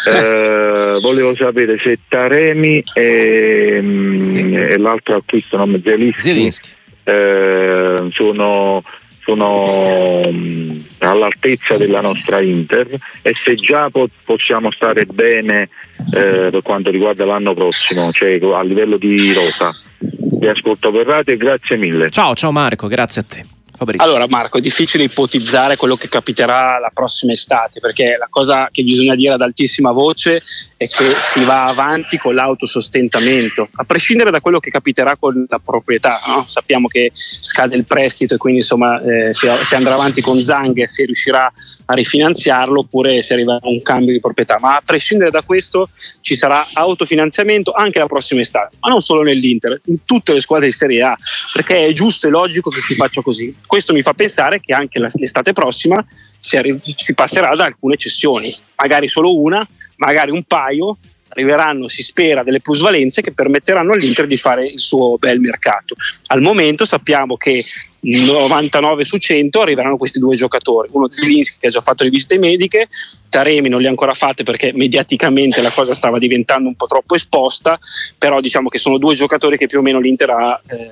eh, 0.08 0.98
volevo 1.00 1.34
sapere 1.34 1.76
se 1.82 1.98
Taremi 2.08 2.84
e, 2.94 3.80
mm, 3.82 4.54
e 4.54 4.78
l'altro 4.78 5.16
acquisto, 5.16 5.56
nome 5.56 5.80
Zelinski, 5.82 6.22
Zelinski. 6.22 6.70
Eh, 7.02 8.08
sono 8.12 8.84
sono 9.24 10.28
mm, 10.30 10.80
all'altezza 10.98 11.76
della 11.76 12.00
nostra 12.00 12.40
Inter 12.40 12.88
e 13.22 13.34
se 13.34 13.54
già 13.54 13.88
po- 13.90 14.08
possiamo 14.24 14.70
stare 14.70 15.04
bene 15.06 15.68
eh, 16.14 16.48
per 16.50 16.62
quanto 16.62 16.90
riguarda 16.90 17.24
l'anno 17.24 17.54
prossimo, 17.54 18.12
cioè 18.12 18.38
a 18.42 18.62
livello 18.62 18.96
di 18.96 19.32
rosa. 19.32 19.72
Vi 19.98 20.48
ascolto 20.48 20.90
per 20.90 21.06
radio 21.06 21.34
e 21.34 21.36
grazie 21.36 21.76
mille. 21.76 22.10
Ciao, 22.10 22.34
ciao 22.34 22.50
Marco, 22.50 22.88
grazie 22.88 23.20
a 23.22 23.24
te. 23.24 23.61
Fabrizio. 23.82 24.06
Allora 24.06 24.26
Marco, 24.28 24.58
è 24.58 24.60
difficile 24.60 25.04
ipotizzare 25.04 25.76
quello 25.76 25.96
che 25.96 26.08
capiterà 26.08 26.78
la 26.78 26.90
prossima 26.92 27.32
estate 27.32 27.80
perché 27.80 28.16
la 28.18 28.28
cosa 28.30 28.68
che 28.70 28.82
bisogna 28.82 29.14
dire 29.14 29.34
ad 29.34 29.40
altissima 29.40 29.90
voce 29.90 30.42
è 30.76 30.86
che 30.86 31.12
si 31.32 31.44
va 31.44 31.66
avanti 31.66 32.18
con 32.18 32.34
l'autosostentamento, 32.34 33.68
a 33.74 33.84
prescindere 33.84 34.30
da 34.30 34.40
quello 34.40 34.60
che 34.60 34.70
capiterà 34.70 35.16
con 35.16 35.46
la 35.48 35.58
proprietà. 35.58 36.20
No? 36.26 36.44
Sappiamo 36.46 36.88
che 36.88 37.10
scade 37.14 37.76
il 37.76 37.84
prestito 37.84 38.34
e 38.34 38.36
quindi 38.36 38.60
insomma 38.60 39.00
eh, 39.02 39.34
si, 39.34 39.48
andrà 39.74 39.94
avanti 39.94 40.20
con 40.20 40.42
Zang 40.42 40.76
e 40.78 40.88
si 40.88 41.04
riuscirà 41.04 41.52
a 41.84 41.94
rifinanziarlo 41.94 42.80
oppure 42.80 43.22
si 43.22 43.32
arriva 43.32 43.54
a 43.54 43.68
un 43.68 43.82
cambio 43.82 44.12
di 44.12 44.20
proprietà. 44.20 44.58
Ma 44.60 44.76
a 44.76 44.82
prescindere 44.84 45.30
da 45.30 45.42
questo 45.42 45.88
ci 46.20 46.36
sarà 46.36 46.66
autofinanziamento 46.72 47.72
anche 47.72 47.98
la 47.98 48.06
prossima 48.06 48.40
estate, 48.40 48.76
ma 48.80 48.88
non 48.88 49.00
solo 49.00 49.22
nell'Inter, 49.22 49.80
in 49.86 50.04
tutte 50.04 50.32
le 50.32 50.40
squadre 50.40 50.66
di 50.66 50.72
Serie 50.72 51.02
A, 51.02 51.16
perché 51.52 51.86
è 51.86 51.92
giusto 51.92 52.26
e 52.26 52.30
logico 52.30 52.70
che 52.70 52.80
si 52.80 52.94
faccia 52.94 53.20
così 53.22 53.54
questo 53.72 53.94
mi 53.94 54.02
fa 54.02 54.12
pensare 54.12 54.60
che 54.60 54.74
anche 54.74 54.98
l'estate 54.98 55.54
prossima 55.54 56.04
si, 56.38 56.58
arri- 56.58 56.78
si 56.94 57.14
passerà 57.14 57.54
da 57.54 57.64
alcune 57.64 57.96
cessioni, 57.96 58.54
magari 58.76 59.08
solo 59.08 59.40
una, 59.40 59.66
magari 59.96 60.30
un 60.30 60.42
paio, 60.42 60.98
arriveranno, 61.28 61.88
si 61.88 62.02
spera, 62.02 62.42
delle 62.42 62.60
plusvalenze 62.60 63.22
che 63.22 63.32
permetteranno 63.32 63.94
all'Inter 63.94 64.26
di 64.26 64.36
fare 64.36 64.66
il 64.66 64.78
suo 64.78 65.16
bel 65.16 65.40
mercato. 65.40 65.94
Al 66.26 66.42
momento 66.42 66.84
sappiamo 66.84 67.38
che 67.38 67.64
99 68.04 69.04
su 69.04 69.16
100 69.18 69.60
arriveranno 69.60 69.96
questi 69.96 70.18
due 70.18 70.34
giocatori, 70.34 70.88
uno 70.92 71.10
Zelinski 71.10 71.58
che 71.60 71.68
ha 71.68 71.70
già 71.70 71.80
fatto 71.80 72.02
le 72.02 72.10
visite 72.10 72.36
mediche, 72.38 72.88
Taremi 73.28 73.68
non 73.68 73.80
le 73.80 73.86
ha 73.86 73.90
ancora 73.90 74.14
fatte 74.14 74.42
perché 74.42 74.72
mediaticamente 74.74 75.62
la 75.62 75.70
cosa 75.70 75.94
stava 75.94 76.18
diventando 76.18 76.68
un 76.68 76.74
po' 76.74 76.86
troppo 76.86 77.14
esposta, 77.14 77.78
però 78.18 78.40
diciamo 78.40 78.68
che 78.68 78.78
sono 78.78 78.98
due 78.98 79.14
giocatori 79.14 79.56
che 79.56 79.66
più 79.66 79.78
o 79.78 79.82
meno 79.82 80.00
l'Inter 80.00 80.30
ha 80.30 80.60
eh, 80.66 80.90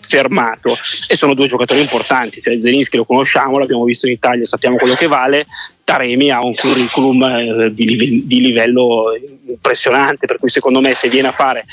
fermato 0.00 0.74
e 1.06 1.16
sono 1.16 1.34
due 1.34 1.48
giocatori 1.48 1.80
importanti, 1.80 2.40
cioè, 2.40 2.58
Zelinski 2.60 2.96
lo 2.96 3.04
conosciamo, 3.04 3.58
l'abbiamo 3.58 3.84
visto 3.84 4.06
in 4.06 4.12
Italia, 4.12 4.46
sappiamo 4.46 4.76
quello 4.76 4.94
che 4.94 5.06
vale, 5.06 5.46
Taremi 5.84 6.30
ha 6.30 6.42
un 6.42 6.54
curriculum 6.54 7.22
eh, 7.24 7.74
di, 7.74 8.24
di 8.24 8.40
livello 8.40 9.12
impressionante, 9.46 10.26
per 10.26 10.38
cui 10.38 10.48
secondo 10.48 10.80
me 10.80 10.94
se 10.94 11.08
viene 11.08 11.28
a 11.28 11.32
fare 11.32 11.66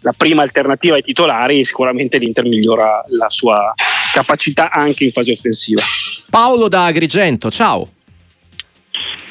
la 0.00 0.14
prima 0.16 0.42
alternativa 0.42 0.96
ai 0.96 1.02
titolari, 1.02 1.64
sicuramente 1.64 2.18
l'Inter 2.18 2.44
migliora 2.44 3.04
la 3.08 3.28
sua 3.28 3.72
capacità 4.12 4.70
anche 4.70 5.04
in 5.04 5.10
fase 5.10 5.32
offensiva. 5.32 5.82
Paolo 6.30 6.68
da 6.68 6.84
Agrigento, 6.86 7.50
ciao. 7.50 7.88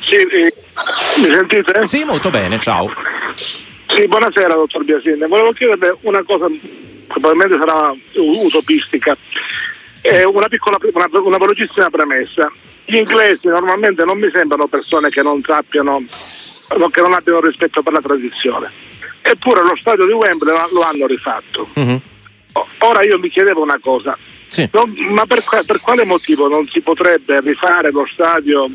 Sì, 0.02 0.16
eh, 0.16 0.54
mi 1.18 1.30
sentite? 1.30 1.86
Sì, 1.88 2.04
molto 2.04 2.30
bene, 2.30 2.60
ciao. 2.60 2.92
Sì, 3.96 4.08
buonasera 4.08 4.56
dottor 4.56 4.84
Biasini. 4.84 5.28
Volevo 5.28 5.52
chiederle 5.52 5.98
una 6.02 6.24
cosa, 6.24 6.48
probabilmente 7.08 7.58
sarà 7.60 7.92
utopistica, 8.16 9.18
eh, 10.02 10.24
una, 10.26 10.48
piccola, 10.48 10.78
una, 10.82 11.08
una 11.22 11.38
velocissima 11.38 11.90
premessa. 11.90 12.52
Gli 12.86 12.96
inglesi 12.96 13.48
normalmente 13.48 14.04
non 14.04 14.18
mi 14.18 14.30
sembrano 14.34 14.68
persone 14.68 15.10
che 15.10 15.22
non 15.22 15.42
sappiano, 15.46 16.00
che 16.00 17.02
non 17.02 17.14
abbiano 17.14 17.42
rispetto 17.42 17.84
per 17.84 17.94
la 17.94 18.02
tradizione. 18.02 18.72
Eppure 19.22 19.62
lo 19.62 19.78
stadio 19.80 20.06
di 20.06 20.14
Wembley 20.14 20.54
lo 20.74 20.82
hanno 20.82 21.06
rifatto. 21.06 21.70
Mm-hmm. 21.80 21.96
Ora 22.80 23.04
io 23.04 23.20
mi 23.20 23.30
chiedevo 23.30 23.62
una 23.62 23.80
cosa, 23.80 24.18
sì. 24.48 24.68
non, 24.74 24.94
ma 25.10 25.26
per, 25.26 25.44
per, 25.66 25.80
quale 25.80 26.04
motivo 26.04 26.48
non 26.48 26.68
si 26.68 26.82
potrebbe 26.82 27.40
rifare 27.42 27.92
lo 27.92 28.06
stadio 28.08 28.70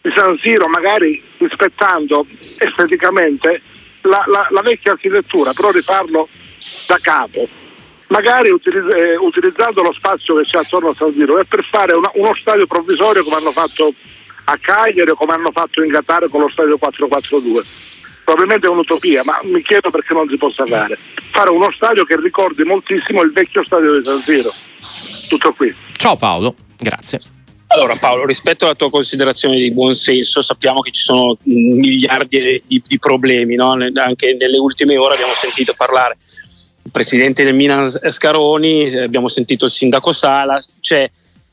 di 0.00 0.12
San 0.14 0.38
Siro 0.38 0.68
magari 0.68 1.22
rispettando 1.38 2.26
esteticamente 2.58 3.62
la, 4.02 4.24
la, 4.26 4.46
la 4.50 4.60
vecchia 4.60 4.92
architettura, 4.92 5.52
però 5.52 5.70
rifarlo 5.70 6.28
da 6.86 6.98
capo? 7.00 7.48
magari 8.12 8.50
utilizz- 8.50 8.94
eh, 8.94 9.16
utilizzando 9.16 9.82
lo 9.82 9.92
spazio 9.92 10.36
che 10.36 10.42
c'è 10.42 10.58
attorno 10.58 10.90
a 10.90 10.94
San 10.94 11.12
Siro 11.14 11.40
e 11.40 11.46
per 11.46 11.66
fare 11.66 11.94
una, 11.94 12.10
uno 12.14 12.34
stadio 12.34 12.66
provvisorio 12.66 13.24
come 13.24 13.36
hanno 13.36 13.52
fatto 13.52 13.94
a 14.44 14.58
Cagliari 14.60 15.10
o 15.10 15.14
come 15.14 15.32
hanno 15.32 15.50
fatto 15.50 15.82
in 15.82 15.90
Qatar 15.90 16.28
con 16.28 16.42
lo 16.42 16.50
stadio 16.50 16.76
442 16.76 17.64
probabilmente 18.24 18.66
è 18.66 18.70
un'utopia, 18.70 19.22
ma 19.24 19.38
mi 19.44 19.62
chiedo 19.62 19.90
perché 19.90 20.14
non 20.14 20.28
si 20.28 20.36
possa 20.36 20.64
fare. 20.66 20.98
Fare 21.30 21.50
uno 21.50 21.70
stadio 21.72 22.04
che 22.04 22.16
ricordi 22.20 22.64
moltissimo 22.64 23.22
il 23.22 23.32
vecchio 23.32 23.64
stadio 23.64 23.98
di 23.98 24.04
San 24.04 24.20
Siro. 24.22 24.52
Tutto 25.28 25.52
qui. 25.52 25.74
Ciao 25.96 26.16
Paolo, 26.16 26.54
grazie. 26.78 27.20
Allora 27.68 27.96
Paolo, 27.96 28.26
rispetto 28.26 28.66
alla 28.66 28.74
tua 28.74 28.90
considerazione 28.90 29.56
di 29.56 29.72
buon 29.72 29.94
senso, 29.94 30.42
sappiamo 30.42 30.80
che 30.80 30.90
ci 30.90 31.00
sono 31.02 31.38
miliardi 31.44 32.62
di, 32.66 32.82
di 32.86 32.98
problemi, 32.98 33.54
no? 33.54 33.70
anche 33.70 34.36
nelle 34.38 34.58
ultime 34.58 34.98
ore 34.98 35.14
abbiamo 35.14 35.32
sentito 35.40 35.72
parlare 35.74 36.18
presidente 36.90 37.44
del 37.44 37.54
Milan 37.54 37.88
Scaroni, 37.88 38.94
abbiamo 38.96 39.28
sentito 39.28 39.66
il 39.66 39.70
sindaco 39.70 40.12
Sala, 40.12 40.62
c'è 40.80 41.10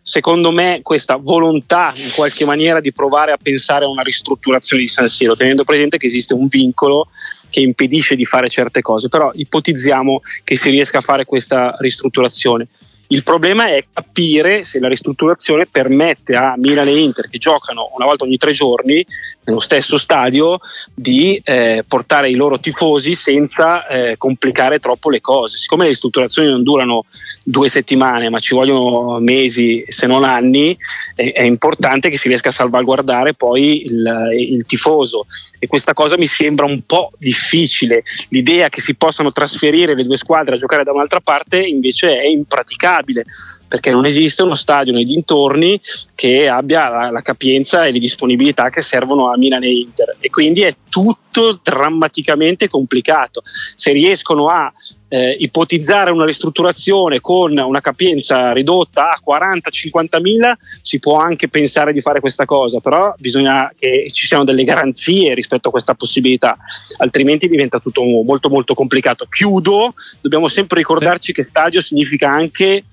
secondo 0.10 0.52
me 0.52 0.80
questa 0.82 1.17
volontà 1.17 1.93
in 1.95 2.10
qualche 2.15 2.43
maniera 2.43 2.80
di 2.80 2.91
provare 2.91 3.32
a 3.32 3.38
pensare 3.39 3.86
a 3.86 3.89
una 3.89 4.02
ristrutturazione 4.02 4.82
di 4.82 4.88
San 4.88 5.08
Siro, 5.08 5.36
tenendo 5.36 5.63
presente 5.63 6.00
che 6.00 6.08
esiste 6.08 6.34
un 6.34 6.48
vincolo 6.48 7.10
che 7.52 7.60
impedisce 7.60 8.15
di 8.15 8.26
fare 8.26 8.50
certe 8.50 8.82
cose, 8.82 9.08
però 9.08 9.32
ipotizziamo 9.32 10.22
che 10.43 10.58
si 10.58 10.72
riesca 10.72 10.98
a 10.98 11.02
fare 11.02 11.26
questa 11.26 11.76
ristrutturazione. 11.78 12.67
Il 13.12 13.24
problema 13.24 13.69
è 13.69 13.86
capire 13.91 14.63
se 14.63 14.78
la 14.78 14.88
ristrutturazione 14.88 15.65
permette 15.65 16.36
a 16.36 16.54
Milan 16.58 16.89
e 16.89 17.00
Inter, 17.00 17.28
che 17.28 17.39
giocano 17.39 17.89
una 17.95 18.06
volta 18.06 18.24
ogni 18.24 18.38
tre 18.38 18.52
giorni 18.52 19.04
nello 19.45 19.60
stesso 19.60 19.98
stadio, 19.98 20.60
di 20.93 21.41
eh, 21.43 21.84
portare 21.88 22.30
i 22.30 22.36
loro 22.36 22.60
tifosi 22.60 23.15
senza 23.15 23.88
eh, 23.88 24.15
complicare 24.15 24.78
troppo 24.78 25.10
le 25.10 25.22
cose. 25.22 25.58
Siccome 25.58 25.86
le 25.86 25.89
ristrutturazioni 25.89 26.50
non 26.50 26.62
durano 26.62 27.06
due 27.43 27.67
settimane, 27.67 28.30
ma 28.30 28.38
ci 28.38 28.54
vogliono 28.54 29.19
mesi, 29.19 29.84
se 29.88 30.06
non 30.06 30.24
anni, 30.24 30.78
è, 31.15 31.32
è 31.32 31.41
importante 31.41 32.12
che 32.12 32.17
si 32.19 32.28
riesca 32.28 32.50
a 32.50 32.52
salvaguardare 32.52 33.34
poi 33.34 33.86
il, 33.86 34.36
il 34.38 34.65
tifoso. 34.67 35.26
E 35.58 35.65
questa 35.65 35.93
cosa 35.93 36.15
mi 36.15 36.28
sembra 36.28 36.67
un 36.67 36.86
po' 36.86 37.13
difficile. 37.17 38.04
L'idea 38.30 38.69
che 38.69 38.82
si 38.82 38.93
possano 38.93 39.32
trasferire 39.32 39.95
le 39.95 40.04
due 40.04 40.17
squadre 40.17 40.58
a 40.58 40.60
giocare 40.60 40.84
da 40.84 40.91
un'altra 40.91 41.22
parte 41.22 41.58
invece 41.58 42.19
è 42.19 42.28
impraticabile 42.28 42.98
accettabile 42.99 43.25
perché 43.67 43.91
non 43.91 44.05
esiste 44.05 44.43
uno 44.43 44.55
stadio 44.55 44.93
nei 44.93 45.05
dintorni 45.05 45.79
che 46.15 46.47
abbia 46.47 46.89
la, 46.89 47.12
la 47.12 47.21
capienza 47.21 47.85
e 47.85 47.91
le 47.91 47.99
disponibilità 47.99 48.69
che 48.69 48.81
servono 48.81 49.31
a 49.31 49.38
Milan 49.38 49.63
e 49.63 49.71
Inter 49.71 50.15
e 50.19 50.29
quindi 50.29 50.62
è 50.62 50.75
tutto 50.89 51.59
drammaticamente 51.62 52.67
complicato. 52.67 53.41
Se 53.43 53.91
riescono 53.91 54.47
a 54.47 54.71
eh, 55.10 55.36
ipotizzare 55.39 56.12
una 56.12 56.26
ristrutturazione 56.26 57.19
con 57.19 57.58
una 57.58 57.82
capienza 57.82 58.52
ridotta 58.54 59.10
a 59.10 59.19
40-50 59.26 60.22
mila, 60.22 60.58
si 60.82 61.00
può 61.00 61.17
anche 61.17 61.50
pensare 61.50 61.91
di 61.91 62.00
fare 62.00 62.19
questa 62.19 62.45
cosa, 62.45 62.80
però 62.80 63.13
bisogna 63.17 63.74
che 63.78 64.10
ci 64.12 64.28
siano 64.28 64.43
delle 64.43 64.63
garanzie 64.63 65.34
rispetto 65.34 65.67
a 65.67 65.72
questa 65.72 65.95
possibilità, 65.95 66.58
altrimenti 66.98 67.50
diventa 67.50 67.80
tutto 67.80 68.04
molto 68.04 68.50
molto 68.50 68.74
complicato. 68.74 69.26
Chiudo, 69.30 69.93
dobbiamo 70.22 70.48
sempre 70.48 70.78
ricordarci 70.78 71.34
che 71.34 71.43
stadio 71.43 71.82
significa 71.82 72.30
anche 72.30 72.84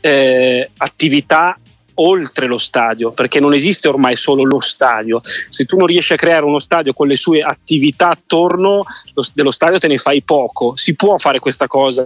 eh, 0.00 0.70
attività 0.76 1.56
oltre 2.00 2.46
lo 2.46 2.58
stadio, 2.58 3.12
perché 3.12 3.40
non 3.40 3.54
esiste 3.54 3.88
ormai 3.88 4.16
solo 4.16 4.44
lo 4.44 4.60
stadio. 4.60 5.20
Se 5.48 5.64
tu 5.64 5.76
non 5.76 5.86
riesci 5.86 6.12
a 6.12 6.16
creare 6.16 6.44
uno 6.44 6.58
stadio 6.58 6.92
con 6.92 7.06
le 7.06 7.16
sue 7.16 7.40
attività 7.40 8.10
attorno 8.10 8.82
lo, 9.14 9.24
dello 9.32 9.50
stadio, 9.50 9.78
te 9.78 9.88
ne 9.88 9.98
fai 9.98 10.22
poco. 10.22 10.76
Si 10.76 10.94
può 10.94 11.16
fare 11.18 11.38
questa 11.38 11.66
cosa 11.66 12.04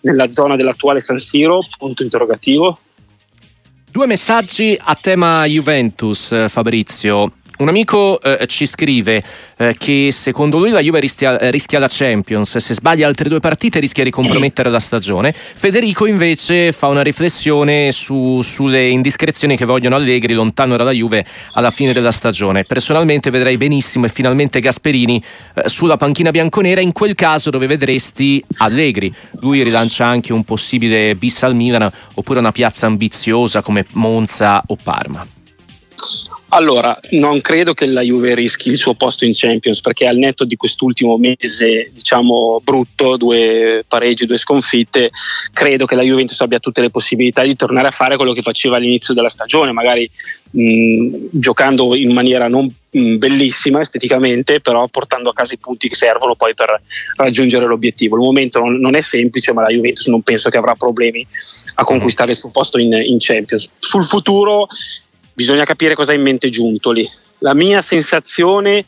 nella 0.00 0.30
zona 0.30 0.56
dell'attuale 0.56 1.00
San 1.00 1.18
Siro? 1.18 1.60
Punto 1.78 2.02
interrogativo. 2.02 2.78
Due 3.90 4.06
messaggi 4.06 4.76
a 4.80 4.96
tema 5.00 5.44
Juventus, 5.44 6.48
Fabrizio. 6.48 7.30
Un 7.56 7.68
amico 7.68 8.20
eh, 8.20 8.46
ci 8.48 8.66
scrive 8.66 9.22
eh, 9.58 9.76
che 9.78 10.08
secondo 10.10 10.58
lui 10.58 10.70
la 10.70 10.80
Juve 10.80 10.98
rischia, 10.98 11.38
eh, 11.38 11.52
rischia, 11.52 11.78
la 11.78 11.86
Champions, 11.88 12.56
se 12.56 12.74
sbaglia 12.74 13.06
altre 13.06 13.28
due 13.28 13.38
partite 13.38 13.78
rischia 13.78 14.02
di 14.02 14.10
compromettere 14.10 14.70
la 14.70 14.80
stagione. 14.80 15.32
Federico 15.32 16.06
invece 16.06 16.72
fa 16.72 16.88
una 16.88 17.02
riflessione 17.02 17.92
su, 17.92 18.40
sulle 18.42 18.88
indiscrezioni 18.88 19.56
che 19.56 19.64
vogliono 19.64 19.94
Allegri 19.94 20.34
lontano 20.34 20.76
dalla 20.76 20.90
Juve 20.90 21.24
alla 21.52 21.70
fine 21.70 21.92
della 21.92 22.10
stagione. 22.10 22.64
Personalmente 22.64 23.30
vedrei 23.30 23.56
benissimo 23.56 24.06
e 24.06 24.08
finalmente 24.08 24.58
Gasperini 24.58 25.22
eh, 25.54 25.68
sulla 25.68 25.96
panchina 25.96 26.32
bianconera, 26.32 26.80
in 26.80 26.90
quel 26.90 27.14
caso 27.14 27.50
dove 27.50 27.68
vedresti 27.68 28.44
Allegri. 28.56 29.14
Lui 29.42 29.62
rilancia 29.62 30.06
anche 30.06 30.32
un 30.32 30.42
possibile 30.42 31.14
bis 31.14 31.44
al 31.44 31.54
Milan 31.54 31.88
oppure 32.14 32.40
una 32.40 32.50
piazza 32.50 32.86
ambiziosa 32.86 33.62
come 33.62 33.86
Monza 33.92 34.60
o 34.66 34.76
Parma. 34.82 35.24
Allora, 36.54 36.96
non 37.10 37.40
credo 37.40 37.74
che 37.74 37.84
la 37.86 38.02
Juve 38.02 38.32
rischi 38.36 38.68
il 38.68 38.76
suo 38.76 38.94
posto 38.94 39.24
in 39.24 39.32
Champions 39.34 39.80
perché 39.80 40.06
al 40.06 40.16
netto 40.16 40.44
di 40.44 40.54
quest'ultimo 40.54 41.18
mese, 41.18 41.90
diciamo, 41.92 42.60
brutto, 42.62 43.16
due 43.16 43.84
pareggi, 43.88 44.24
due 44.24 44.38
sconfitte, 44.38 45.10
credo 45.52 45.84
che 45.84 45.96
la 45.96 46.02
Juventus 46.02 46.40
abbia 46.42 46.60
tutte 46.60 46.80
le 46.80 46.90
possibilità 46.90 47.42
di 47.42 47.56
tornare 47.56 47.88
a 47.88 47.90
fare 47.90 48.14
quello 48.14 48.32
che 48.32 48.42
faceva 48.42 48.76
all'inizio 48.76 49.14
della 49.14 49.28
stagione, 49.28 49.72
magari 49.72 50.08
mh, 50.50 51.26
giocando 51.32 51.96
in 51.96 52.12
maniera 52.12 52.46
non 52.46 52.72
mh, 52.88 53.16
bellissima 53.16 53.80
esteticamente, 53.80 54.60
però 54.60 54.86
portando 54.86 55.30
a 55.30 55.34
casa 55.34 55.54
i 55.54 55.58
punti 55.58 55.88
che 55.88 55.96
servono 55.96 56.36
poi 56.36 56.54
per 56.54 56.80
raggiungere 57.16 57.66
l'obiettivo. 57.66 58.14
Il 58.14 58.22
momento 58.22 58.60
non, 58.60 58.76
non 58.76 58.94
è 58.94 59.00
semplice, 59.00 59.52
ma 59.52 59.62
la 59.62 59.70
Juventus 59.70 60.06
non 60.06 60.22
penso 60.22 60.50
che 60.50 60.56
avrà 60.56 60.76
problemi 60.76 61.26
a 61.74 61.82
conquistare 61.82 62.30
il 62.30 62.36
suo 62.36 62.50
posto 62.50 62.78
in, 62.78 62.92
in 62.92 63.16
Champions. 63.18 63.68
Sul 63.80 64.04
futuro 64.04 64.68
bisogna 65.34 65.64
capire 65.64 65.94
cosa 65.94 66.12
ha 66.12 66.14
in 66.14 66.22
mente 66.22 66.48
Giuntoli. 66.48 67.08
La 67.38 67.54
mia 67.54 67.82
sensazione, 67.82 68.84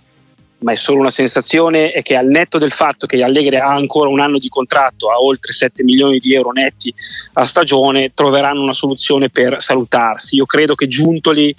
ma 0.58 0.72
è 0.72 0.76
solo 0.76 1.00
una 1.00 1.10
sensazione, 1.10 1.90
è 1.92 2.02
che 2.02 2.16
al 2.16 2.26
netto 2.26 2.56
del 2.56 2.70
fatto 2.70 3.06
che 3.06 3.22
Allegri 3.22 3.56
ha 3.56 3.66
ancora 3.66 4.08
un 4.08 4.20
anno 4.20 4.38
di 4.38 4.48
contratto 4.48 5.10
a 5.10 5.20
oltre 5.20 5.52
7 5.52 5.82
milioni 5.82 6.18
di 6.18 6.32
euro 6.34 6.52
netti 6.52 6.94
a 7.34 7.44
stagione, 7.44 8.12
troveranno 8.14 8.62
una 8.62 8.72
soluzione 8.72 9.28
per 9.28 9.60
salutarsi. 9.60 10.36
Io 10.36 10.46
credo 10.46 10.74
che 10.74 10.88
Giuntoli 10.88 11.54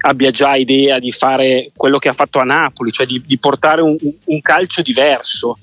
abbia 0.00 0.30
già 0.30 0.56
idea 0.56 0.98
di 0.98 1.12
fare 1.12 1.70
quello 1.76 1.98
che 1.98 2.08
ha 2.08 2.14
fatto 2.14 2.40
a 2.40 2.44
Napoli, 2.44 2.90
cioè 2.90 3.06
di, 3.06 3.22
di 3.24 3.38
portare 3.38 3.82
un, 3.82 3.96
un 4.00 4.40
calcio 4.40 4.82
diverso 4.82 5.56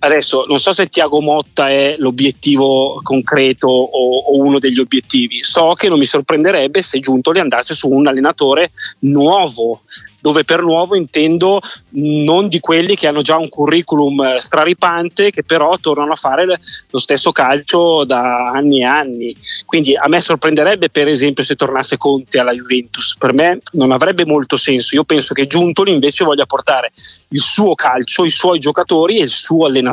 Adesso 0.00 0.44
non 0.46 0.60
so 0.60 0.72
se 0.72 0.86
Tiago 0.86 1.20
Motta 1.20 1.70
è 1.70 1.96
l'obiettivo 1.98 3.00
concreto 3.02 3.66
o, 3.66 4.18
o, 4.18 4.40
uno 4.40 4.60
degli 4.60 4.78
obiettivi, 4.78 5.42
so 5.42 5.72
che 5.74 5.88
non 5.88 5.98
mi 5.98 6.06
sorprenderebbe 6.06 6.82
se 6.82 7.00
Giuntoli 7.00 7.40
andasse 7.40 7.74
su 7.74 7.88
un 7.88 8.06
allenatore 8.06 8.70
nuovo, 9.00 9.80
dove 10.20 10.44
per 10.44 10.62
nuovo 10.62 10.94
intendo 10.94 11.60
non 11.90 12.46
di 12.46 12.60
quelli 12.60 12.94
che 12.94 13.08
hanno 13.08 13.22
già 13.22 13.36
un 13.36 13.48
curriculum 13.48 14.20
eh, 14.20 14.40
straripante 14.40 15.32
che 15.32 15.42
però 15.42 15.76
tornano 15.80 16.12
a 16.12 16.16
fare 16.16 16.44
lo 16.44 16.98
stesso 16.98 17.32
calcio 17.32 18.04
da 18.04 18.50
anni 18.50 18.82
e 18.82 18.84
anni. 18.84 19.36
Quindi 19.66 19.96
a 19.96 20.06
me 20.06 20.20
sorprenderebbe 20.20 20.90
per 20.90 21.08
esempio 21.08 21.42
se 21.42 21.56
tornasse 21.56 21.96
Conte 21.96 22.38
alla 22.38 22.52
Juventus, 22.52 23.16
per 23.18 23.32
me 23.32 23.58
non 23.72 23.90
avrebbe 23.90 24.24
molto 24.24 24.56
senso. 24.56 24.94
Io 24.94 25.02
penso 25.02 25.34
che 25.34 25.48
Giuntoli 25.48 25.92
invece 25.92 26.22
voglia 26.24 26.46
portare 26.46 26.92
il 27.30 27.40
suo 27.40 27.74
calcio, 27.74 28.24
i 28.24 28.30
suoi 28.30 28.60
giocatori 28.60 29.18
e 29.18 29.24
il 29.24 29.30
suo 29.30 29.66
allenatore 29.66 29.86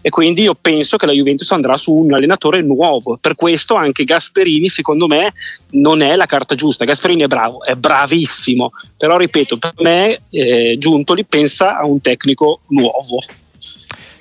e 0.00 0.10
quindi 0.10 0.42
io 0.42 0.54
penso 0.54 0.96
che 0.96 1.06
la 1.06 1.12
Juventus 1.12 1.50
andrà 1.52 1.76
su 1.76 1.92
un 1.92 2.12
allenatore 2.12 2.62
nuovo. 2.62 3.18
Per 3.20 3.34
questo 3.34 3.74
anche 3.74 4.04
Gasperini 4.04 4.68
secondo 4.68 5.06
me 5.06 5.32
non 5.70 6.02
è 6.02 6.16
la 6.16 6.26
carta 6.26 6.54
giusta. 6.54 6.84
Gasperini 6.84 7.22
è 7.22 7.26
bravo, 7.26 7.64
è 7.64 7.74
bravissimo, 7.74 8.72
però 8.96 9.16
ripeto, 9.16 9.58
per 9.58 9.74
me 9.78 10.20
eh, 10.30 10.76
Giuntoli 10.78 11.24
pensa 11.24 11.78
a 11.78 11.86
un 11.86 12.00
tecnico 12.00 12.60
nuovo. 12.68 13.18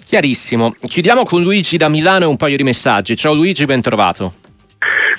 Chiarissimo. 0.05 0.73
Chiudiamo 0.87 1.23
con 1.23 1.43
Luigi 1.43 1.77
da 1.77 1.87
Milano 1.87 2.23
e 2.23 2.27
un 2.27 2.37
paio 2.37 2.57
di 2.57 2.63
messaggi. 2.63 3.15
Ciao 3.15 3.33
Luigi, 3.33 3.65
ben 3.65 3.81
trovato. 3.81 4.38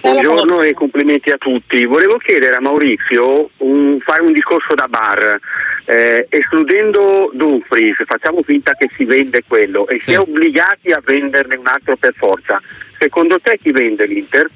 Buongiorno 0.01 0.63
e 0.63 0.73
complimenti 0.73 1.31
a 1.31 1.37
tutti. 1.37 1.85
Volevo 1.85 2.17
chiedere 2.17 2.57
a 2.57 2.61
Maurizio 2.61 3.51
un, 3.59 3.99
fare 4.01 4.23
un 4.23 4.33
discorso 4.33 4.75
da 4.75 4.87
bar, 4.89 5.39
eh, 5.85 6.27
escludendo 6.29 7.31
Dumfries, 7.35 7.97
facciamo 8.07 8.43
finta 8.43 8.73
che 8.75 8.89
si 8.97 9.05
vende 9.05 9.43
quello 9.47 9.87
e 9.89 9.97
sì. 9.97 10.01
si 10.01 10.13
è 10.13 10.19
obbligati 10.19 10.91
a 10.91 11.03
venderne 11.05 11.57
un 11.57 11.67
altro 11.67 11.97
per 11.97 12.15
forza. 12.17 12.61
Secondo 12.99 13.39
te 13.39 13.59
chi 13.61 13.73
vende 13.73 14.07
l'Inter? 14.07 14.49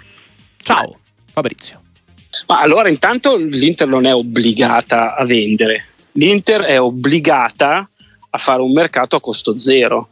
Ciao, 0.62 0.98
Fabrizio. 1.32 1.82
Ma 2.48 2.60
allora 2.60 2.88
intanto 2.88 3.36
l'Inter 3.36 3.86
non 3.86 4.06
è 4.06 4.14
obbligata 4.14 5.14
a 5.14 5.24
vendere, 5.24 5.86
l'Inter 6.12 6.62
è 6.62 6.80
obbligata 6.80 7.88
a 8.30 8.38
fare 8.38 8.62
un 8.62 8.72
mercato 8.72 9.16
a 9.16 9.20
costo 9.20 9.58
zero. 9.58 10.08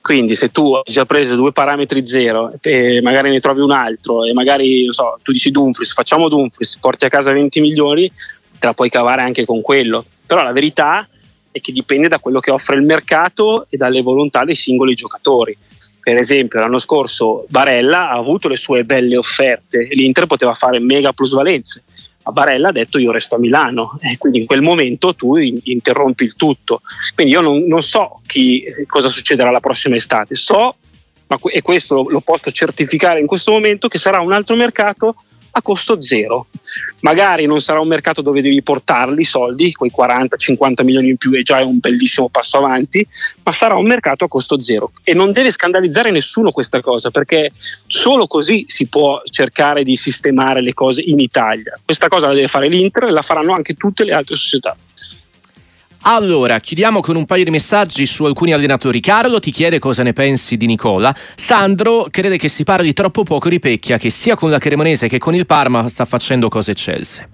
Quindi 0.00 0.34
se 0.34 0.50
tu 0.50 0.74
hai 0.74 0.82
già 0.86 1.04
preso 1.04 1.36
due 1.36 1.52
parametri 1.52 2.06
zero 2.06 2.52
e 2.60 3.00
magari 3.02 3.30
ne 3.30 3.40
trovi 3.40 3.60
un 3.60 3.70
altro 3.70 4.24
e 4.24 4.32
magari 4.32 4.86
so, 4.92 5.18
tu 5.22 5.32
dici 5.32 5.50
Dumfries, 5.50 5.92
facciamo 5.92 6.28
Dumfries, 6.28 6.78
porti 6.78 7.04
a 7.04 7.08
casa 7.08 7.32
20 7.32 7.60
milioni, 7.60 8.10
te 8.58 8.66
la 8.66 8.74
puoi 8.74 8.88
cavare 8.88 9.22
anche 9.22 9.44
con 9.44 9.60
quello. 9.60 10.04
Però 10.26 10.42
la 10.42 10.52
verità 10.52 11.08
è 11.50 11.60
che 11.60 11.72
dipende 11.72 12.08
da 12.08 12.18
quello 12.18 12.40
che 12.40 12.50
offre 12.50 12.76
il 12.76 12.82
mercato 12.82 13.66
e 13.68 13.76
dalle 13.76 14.02
volontà 14.02 14.44
dei 14.44 14.54
singoli 14.54 14.94
giocatori 14.94 15.56
per 16.00 16.16
esempio 16.16 16.60
l'anno 16.60 16.78
scorso 16.78 17.46
Barella 17.48 18.10
ha 18.10 18.16
avuto 18.16 18.48
le 18.48 18.56
sue 18.56 18.84
belle 18.84 19.16
offerte 19.16 19.88
e 19.88 19.94
l'Inter 19.94 20.26
poteva 20.26 20.54
fare 20.54 20.78
mega 20.78 21.12
plusvalenze 21.12 21.82
ma 22.22 22.32
Barella 22.32 22.68
ha 22.68 22.72
detto 22.72 22.98
io 22.98 23.12
resto 23.12 23.36
a 23.36 23.38
Milano 23.38 23.98
e 24.00 24.18
quindi 24.18 24.40
in 24.40 24.46
quel 24.46 24.62
momento 24.62 25.14
tu 25.14 25.36
interrompi 25.36 26.24
il 26.24 26.36
tutto. 26.36 26.82
Quindi 27.14 27.32
io 27.32 27.40
non, 27.40 27.64
non 27.66 27.82
so 27.82 28.20
chi, 28.26 28.64
cosa 28.86 29.08
succederà 29.08 29.50
la 29.50 29.60
prossima 29.60 29.96
estate. 29.96 30.34
So 30.34 30.76
ma, 31.26 31.38
e 31.50 31.62
questo 31.62 31.94
lo, 31.94 32.08
lo 32.08 32.20
posso 32.20 32.50
certificare 32.50 33.20
in 33.20 33.26
questo 33.26 33.52
momento 33.52 33.88
che 33.88 33.98
sarà 33.98 34.20
un 34.20 34.32
altro 34.32 34.56
mercato 34.56 35.14
a 35.52 35.62
costo 35.62 36.00
zero. 36.00 36.46
Magari 37.00 37.46
non 37.46 37.60
sarà 37.60 37.80
un 37.80 37.88
mercato 37.88 38.22
dove 38.22 38.42
devi 38.42 38.62
portarli 38.62 39.22
i 39.22 39.24
soldi, 39.24 39.72
quei 39.72 39.90
40-50 39.96 40.84
milioni 40.84 41.10
in 41.10 41.16
più 41.16 41.32
è 41.32 41.42
già 41.42 41.62
un 41.64 41.78
bellissimo 41.78 42.28
passo 42.28 42.58
avanti, 42.58 43.06
ma 43.42 43.52
sarà 43.52 43.76
un 43.76 43.86
mercato 43.86 44.24
a 44.24 44.28
costo 44.28 44.60
zero 44.60 44.92
e 45.02 45.14
non 45.14 45.32
deve 45.32 45.50
scandalizzare 45.50 46.10
nessuno 46.10 46.50
questa 46.50 46.80
cosa 46.80 47.10
perché 47.10 47.52
solo 47.86 48.26
così 48.26 48.64
si 48.68 48.86
può 48.86 49.20
cercare 49.24 49.82
di 49.82 49.96
sistemare 49.96 50.60
le 50.60 50.74
cose 50.74 51.02
in 51.02 51.18
Italia. 51.18 51.78
Questa 51.84 52.08
cosa 52.08 52.28
la 52.28 52.34
deve 52.34 52.48
fare 52.48 52.68
l'Inter 52.68 53.04
e 53.04 53.10
la 53.10 53.22
faranno 53.22 53.54
anche 53.54 53.74
tutte 53.74 54.04
le 54.04 54.12
altre 54.12 54.36
società. 54.36 54.76
Allora, 56.02 56.58
chiudiamo 56.58 57.00
con 57.00 57.14
un 57.14 57.26
paio 57.26 57.44
di 57.44 57.50
messaggi 57.50 58.06
su 58.06 58.24
alcuni 58.24 58.52
allenatori. 58.52 59.00
Carlo 59.00 59.38
ti 59.38 59.50
chiede 59.50 59.78
cosa 59.78 60.02
ne 60.02 60.14
pensi 60.14 60.56
di 60.56 60.64
Nicola. 60.64 61.14
Sandro 61.34 62.06
crede 62.10 62.38
che 62.38 62.48
si 62.48 62.64
parli 62.64 62.94
troppo 62.94 63.22
poco 63.22 63.50
di 63.50 63.58
Pecchia, 63.58 63.98
che 63.98 64.08
sia 64.08 64.34
con 64.34 64.50
la 64.50 64.58
Cremonese 64.58 65.08
che 65.08 65.18
con 65.18 65.34
il 65.34 65.44
Parma 65.44 65.86
sta 65.88 66.06
facendo 66.06 66.48
cose 66.48 66.70
eccelse. 66.70 67.28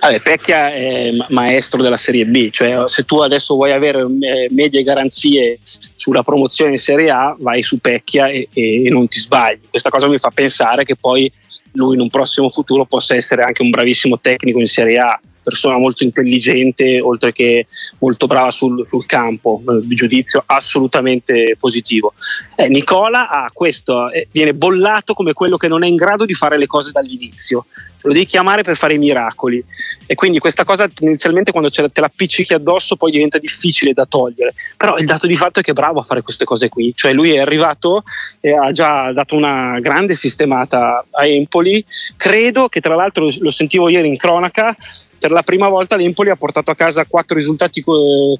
Vabbè, 0.00 0.22
Pecchia 0.22 0.72
è 0.72 1.10
maestro 1.28 1.82
della 1.82 1.98
Serie 1.98 2.24
B, 2.24 2.48
cioè 2.48 2.88
se 2.88 3.04
tu 3.04 3.18
adesso 3.18 3.54
vuoi 3.54 3.72
avere 3.72 4.00
eh, 4.00 4.48
medie 4.50 4.82
garanzie 4.82 5.58
sulla 5.94 6.22
promozione 6.22 6.72
in 6.72 6.78
Serie 6.78 7.10
A, 7.10 7.36
vai 7.38 7.60
su 7.60 7.76
Pecchia 7.76 8.28
e, 8.28 8.48
e, 8.54 8.86
e 8.86 8.88
non 8.88 9.06
ti 9.06 9.18
sbagli. 9.18 9.60
Questa 9.68 9.90
cosa 9.90 10.08
mi 10.08 10.16
fa 10.16 10.30
pensare 10.30 10.84
che 10.84 10.96
poi 10.96 11.30
lui 11.72 11.94
in 11.94 12.00
un 12.00 12.08
prossimo 12.08 12.48
futuro 12.48 12.86
possa 12.86 13.14
essere 13.14 13.42
anche 13.42 13.60
un 13.60 13.68
bravissimo 13.68 14.18
tecnico 14.18 14.58
in 14.58 14.66
Serie 14.66 14.98
A 14.98 15.20
persona 15.42 15.78
molto 15.78 16.04
intelligente, 16.04 17.00
oltre 17.00 17.32
che 17.32 17.66
molto 17.98 18.26
brava 18.26 18.50
sul, 18.50 18.86
sul 18.86 19.06
campo, 19.06 19.62
eh, 19.68 19.86
di 19.86 19.94
giudizio 19.94 20.42
assolutamente 20.46 21.56
positivo. 21.58 22.14
Eh, 22.56 22.68
Nicola 22.68 23.28
ha 23.28 23.50
questo, 23.52 24.10
eh, 24.10 24.28
viene 24.30 24.54
bollato 24.54 25.14
come 25.14 25.32
quello 25.32 25.56
che 25.56 25.68
non 25.68 25.84
è 25.84 25.86
in 25.86 25.96
grado 25.96 26.24
di 26.24 26.34
fare 26.34 26.58
le 26.58 26.66
cose 26.66 26.90
dall'inizio 26.92 27.66
lo 28.02 28.12
devi 28.12 28.26
chiamare 28.26 28.62
per 28.62 28.76
fare 28.76 28.94
i 28.94 28.98
miracoli. 28.98 29.62
E 30.06 30.14
quindi 30.14 30.38
questa 30.38 30.64
cosa 30.64 30.88
inizialmente 31.00 31.50
quando 31.50 31.70
te 31.70 31.82
la 31.82 32.06
appiccichi 32.06 32.54
addosso 32.54 32.96
poi 32.96 33.10
diventa 33.10 33.38
difficile 33.38 33.92
da 33.92 34.06
togliere. 34.06 34.54
Però 34.76 34.96
il 34.96 35.06
dato 35.06 35.26
di 35.26 35.36
fatto 35.36 35.60
è 35.60 35.62
che 35.62 35.70
è 35.70 35.74
bravo 35.74 36.00
a 36.00 36.04
fare 36.04 36.22
queste 36.22 36.44
cose 36.44 36.68
qui. 36.68 36.92
Cioè 36.94 37.12
lui 37.12 37.32
è 37.32 37.38
arrivato 37.38 38.02
e 38.40 38.52
ha 38.52 38.72
già 38.72 39.12
dato 39.12 39.36
una 39.36 39.78
grande 39.80 40.14
sistemata 40.14 41.04
a 41.10 41.26
Empoli. 41.26 41.84
Credo 42.16 42.68
che 42.68 42.80
tra 42.80 42.94
l'altro 42.94 43.28
lo 43.38 43.50
sentivo 43.50 43.88
ieri 43.88 44.08
in 44.08 44.16
cronaca 44.16 44.76
per 45.22 45.30
la 45.30 45.44
prima 45.44 45.68
volta 45.68 45.94
l'Empoli 45.94 46.30
ha 46.30 46.36
portato 46.36 46.72
a 46.72 46.74
casa 46.74 47.04
quattro 47.04 47.36
risultati 47.36 47.80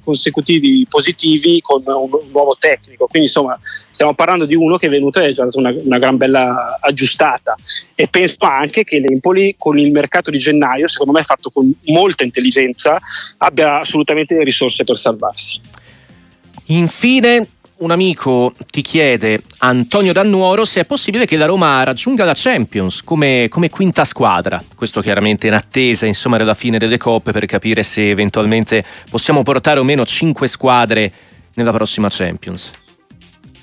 consecutivi 0.03 0.85
positivi 0.89 1.61
con 1.61 1.81
un 1.85 2.09
nuovo 2.29 2.57
tecnico. 2.59 3.07
Quindi 3.07 3.29
insomma 3.29 3.57
stiamo 3.89 4.13
parlando 4.13 4.43
di 4.43 4.53
uno 4.53 4.75
che 4.75 4.87
è 4.87 4.89
venuto 4.89 5.21
e 5.21 5.27
ha 5.27 5.31
già 5.31 5.45
dato 5.45 5.59
una, 5.59 5.73
una 5.73 5.97
gran 5.97 6.17
bella 6.17 6.77
aggiustata. 6.81 7.55
E 7.95 8.09
penso 8.09 8.35
anche 8.39 8.83
che 8.83 8.99
l'Empoli 8.99 9.52
con 9.57 9.77
il 9.77 9.91
mercato 9.91 10.31
di 10.31 10.37
gennaio, 10.37 10.87
secondo 10.87 11.13
me 11.13 11.23
fatto 11.23 11.49
con 11.49 11.71
molta 11.85 12.23
intelligenza, 12.23 12.99
abbia 13.37 13.79
assolutamente 13.79 14.35
le 14.35 14.43
risorse 14.43 14.83
per 14.83 14.97
salvarsi. 14.97 15.59
Infine, 16.67 17.47
un 17.77 17.91
amico 17.91 18.53
ti 18.69 18.81
chiede, 18.81 19.41
Antonio 19.59 20.13
Dannuoro, 20.13 20.63
se 20.63 20.81
è 20.81 20.85
possibile 20.85 21.25
che 21.25 21.35
la 21.35 21.45
Roma 21.45 21.83
raggiunga 21.83 22.23
la 22.23 22.33
Champions 22.35 23.01
come, 23.03 23.47
come, 23.49 23.69
quinta 23.69 24.05
squadra. 24.05 24.63
Questo 24.75 25.01
chiaramente 25.01 25.47
in 25.47 25.53
attesa 25.53 26.05
insomma, 26.05 26.37
della 26.37 26.53
fine 26.53 26.77
delle 26.77 26.97
coppe 26.97 27.31
per 27.31 27.45
capire 27.45 27.83
se 27.83 28.09
eventualmente 28.09 28.85
possiamo 29.09 29.43
portare 29.43 29.79
o 29.79 29.83
meno 29.83 30.05
cinque 30.05 30.47
squadre 30.47 31.11
nella 31.55 31.71
prossima 31.71 32.07
Champions. 32.09 32.71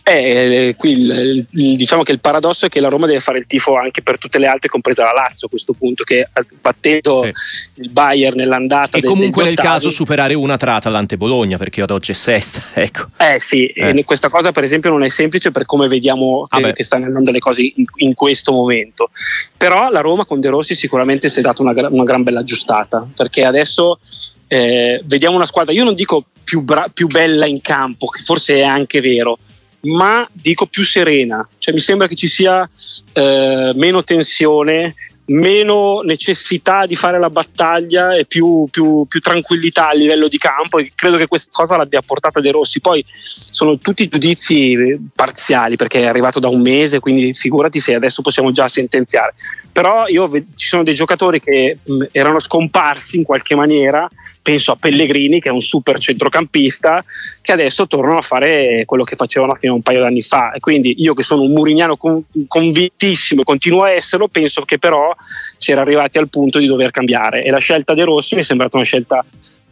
Eh, 0.02 0.68
eh, 0.68 0.74
qui 0.76 0.92
il, 0.92 1.46
il, 1.50 1.76
diciamo 1.76 2.02
che 2.02 2.12
il 2.12 2.20
paradosso 2.20 2.66
è 2.66 2.68
che 2.68 2.80
la 2.80 2.88
Roma 2.88 3.06
deve 3.06 3.20
fare 3.20 3.38
il 3.38 3.46
tifo 3.46 3.76
anche 3.76 4.02
per 4.02 4.18
tutte 4.18 4.38
le 4.38 4.46
altre, 4.46 4.68
compresa 4.68 5.04
la 5.04 5.12
Lazio 5.12 5.46
a 5.46 5.50
questo 5.50 5.72
punto, 5.72 6.04
che 6.04 6.28
battendo 6.60 7.22
sì. 7.22 7.82
il 7.82 7.90
Bayern 7.90 8.36
nell'andata. 8.36 8.98
E 8.98 9.02
comunque 9.02 9.44
nel 9.44 9.56
caso 9.56 9.90
superare 9.90 10.34
una 10.34 10.56
tra 10.56 10.76
Atalanta 10.76 11.14
e 11.14 11.16
Bologna, 11.18 11.58
perché 11.58 11.82
ad 11.82 11.90
oggi 11.90 12.12
è 12.12 12.14
sesta. 12.14 12.62
Ecco. 12.80 13.08
Eh 13.18 13.38
sì, 13.38 13.66
eh. 13.66 14.04
questa 14.04 14.30
cosa 14.30 14.52
per 14.52 14.62
esempio 14.62 14.90
non 14.90 15.02
è 15.02 15.08
semplice 15.10 15.50
per 15.50 15.66
come 15.66 15.86
vediamo 15.86 16.46
che, 16.48 16.62
ah 16.62 16.72
che 16.72 16.82
stanno 16.82 17.04
andando 17.04 17.30
le 17.30 17.38
cose 17.38 17.60
in, 17.62 17.84
in, 17.96 18.14
questo 18.14 18.52
momento. 18.52 19.10
Però 19.56 19.90
la 19.90 20.00
Roma 20.00 20.24
con 20.24 20.40
De 20.40 20.48
Rossi 20.48 20.74
sicuramente 20.74 21.28
si 21.28 21.40
è 21.40 21.42
data 21.42 21.60
una, 21.62 21.72
una 21.88 22.04
gran 22.04 22.22
bella 22.22 22.40
aggiustata, 22.40 23.06
perché 23.14 23.44
adesso 23.44 23.98
eh, 24.46 25.02
vediamo 25.04 25.36
una 25.36 25.46
squadra, 25.46 25.72
io 25.72 25.84
non 25.84 25.94
dico 25.94 26.24
più, 26.42 26.62
bra- 26.62 26.90
più 26.92 27.06
bella 27.06 27.46
in 27.46 27.60
campo, 27.60 28.06
che 28.06 28.22
forse 28.22 28.56
è 28.56 28.62
anche 28.62 29.00
vero 29.00 29.38
ma 29.82 30.28
dico 30.32 30.66
più 30.66 30.84
serena, 30.84 31.46
cioè 31.58 31.74
mi 31.74 31.80
sembra 31.80 32.06
che 32.06 32.14
ci 32.14 32.26
sia 32.26 32.68
eh, 33.12 33.72
meno 33.74 34.04
tensione, 34.04 34.94
meno 35.30 36.00
necessità 36.00 36.86
di 36.86 36.96
fare 36.96 37.18
la 37.18 37.30
battaglia 37.30 38.16
e 38.16 38.24
più, 38.24 38.66
più, 38.70 39.04
più, 39.06 39.20
tranquillità 39.20 39.88
a 39.88 39.94
livello 39.94 40.28
di 40.28 40.38
campo 40.38 40.78
e 40.78 40.90
credo 40.94 41.16
che 41.18 41.26
questa 41.26 41.50
cosa 41.52 41.76
l'abbia 41.76 42.02
portata 42.02 42.40
De 42.40 42.50
Rossi. 42.50 42.80
Poi 42.80 43.04
sono 43.24 43.78
tutti 43.78 44.08
giudizi 44.08 44.98
parziali 45.14 45.76
perché 45.76 46.00
è 46.00 46.06
arrivato 46.06 46.40
da 46.40 46.48
un 46.48 46.60
mese 46.60 46.98
quindi 46.98 47.32
figurati 47.32 47.78
se 47.80 47.94
adesso 47.94 48.22
possiamo 48.22 48.50
già 48.50 48.66
sentenziare. 48.66 49.34
Però 49.70 50.06
io, 50.08 50.28
ci 50.56 50.66
sono 50.66 50.82
dei 50.82 50.94
giocatori 50.94 51.40
che 51.40 51.78
erano 52.10 52.40
scomparsi 52.40 53.16
in 53.16 53.24
qualche 53.24 53.54
maniera. 53.54 54.08
Penso 54.42 54.72
a 54.72 54.76
Pellegrini 54.76 55.40
che 55.40 55.48
è 55.48 55.52
un 55.52 55.62
super 55.62 55.98
centrocampista 56.00 57.04
che 57.40 57.52
adesso 57.52 57.86
tornano 57.86 58.18
a 58.18 58.22
fare 58.22 58.84
quello 58.84 59.04
che 59.04 59.14
facevano 59.14 59.54
fino 59.54 59.72
a 59.72 59.76
un 59.76 59.82
paio 59.82 60.00
d'anni 60.00 60.22
fa. 60.22 60.52
E 60.52 60.60
quindi 60.60 60.94
io 60.98 61.14
che 61.14 61.22
sono 61.22 61.42
un 61.42 61.52
murignano 61.52 61.96
con, 61.96 62.24
convintissimo 62.48 63.42
e 63.42 63.44
continuo 63.44 63.84
a 63.84 63.90
esserlo 63.90 64.26
penso 64.26 64.62
che 64.62 64.78
però 64.78 65.14
si 65.56 65.72
era 65.72 65.80
arrivati 65.80 66.18
al 66.18 66.28
punto 66.28 66.59
di 66.59 66.66
dover 66.66 66.90
cambiare 66.90 67.42
e 67.42 67.50
la 67.50 67.59
scelta 67.59 67.94
De 67.94 68.04
Rossi 68.04 68.35
mi 68.35 68.40
è 68.40 68.44
sembrata 68.44 68.76
una 68.76 68.87
scelta 68.87 69.24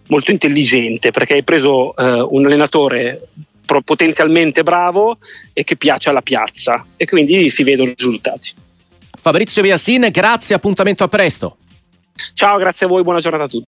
molto 0.09 0.31
intelligente 0.31 1.11
perché 1.11 1.35
hai 1.35 1.45
preso 1.45 1.95
eh, 1.97 2.21
un 2.21 2.47
allenatore 2.47 3.29
potenzialmente 3.85 4.63
bravo 4.63 5.19
e 5.53 5.63
che 5.63 5.77
piace 5.77 6.09
alla 6.09 6.23
piazza 6.23 6.87
e 6.97 7.05
quindi 7.05 7.51
si 7.51 7.63
vedono 7.63 7.91
i 7.91 7.95
risultati. 7.97 8.53
Fabrizio 9.21 9.61
Biasin, 9.61 10.09
grazie, 10.11 10.55
appuntamento 10.55 11.05
a 11.05 11.09
presto. 11.09 11.57
Ciao, 12.33 12.57
grazie 12.57 12.87
a 12.87 12.89
voi, 12.89 13.03
buona 13.03 13.21
giornata 13.21 13.45
a 13.45 13.49
tutti. 13.49 13.67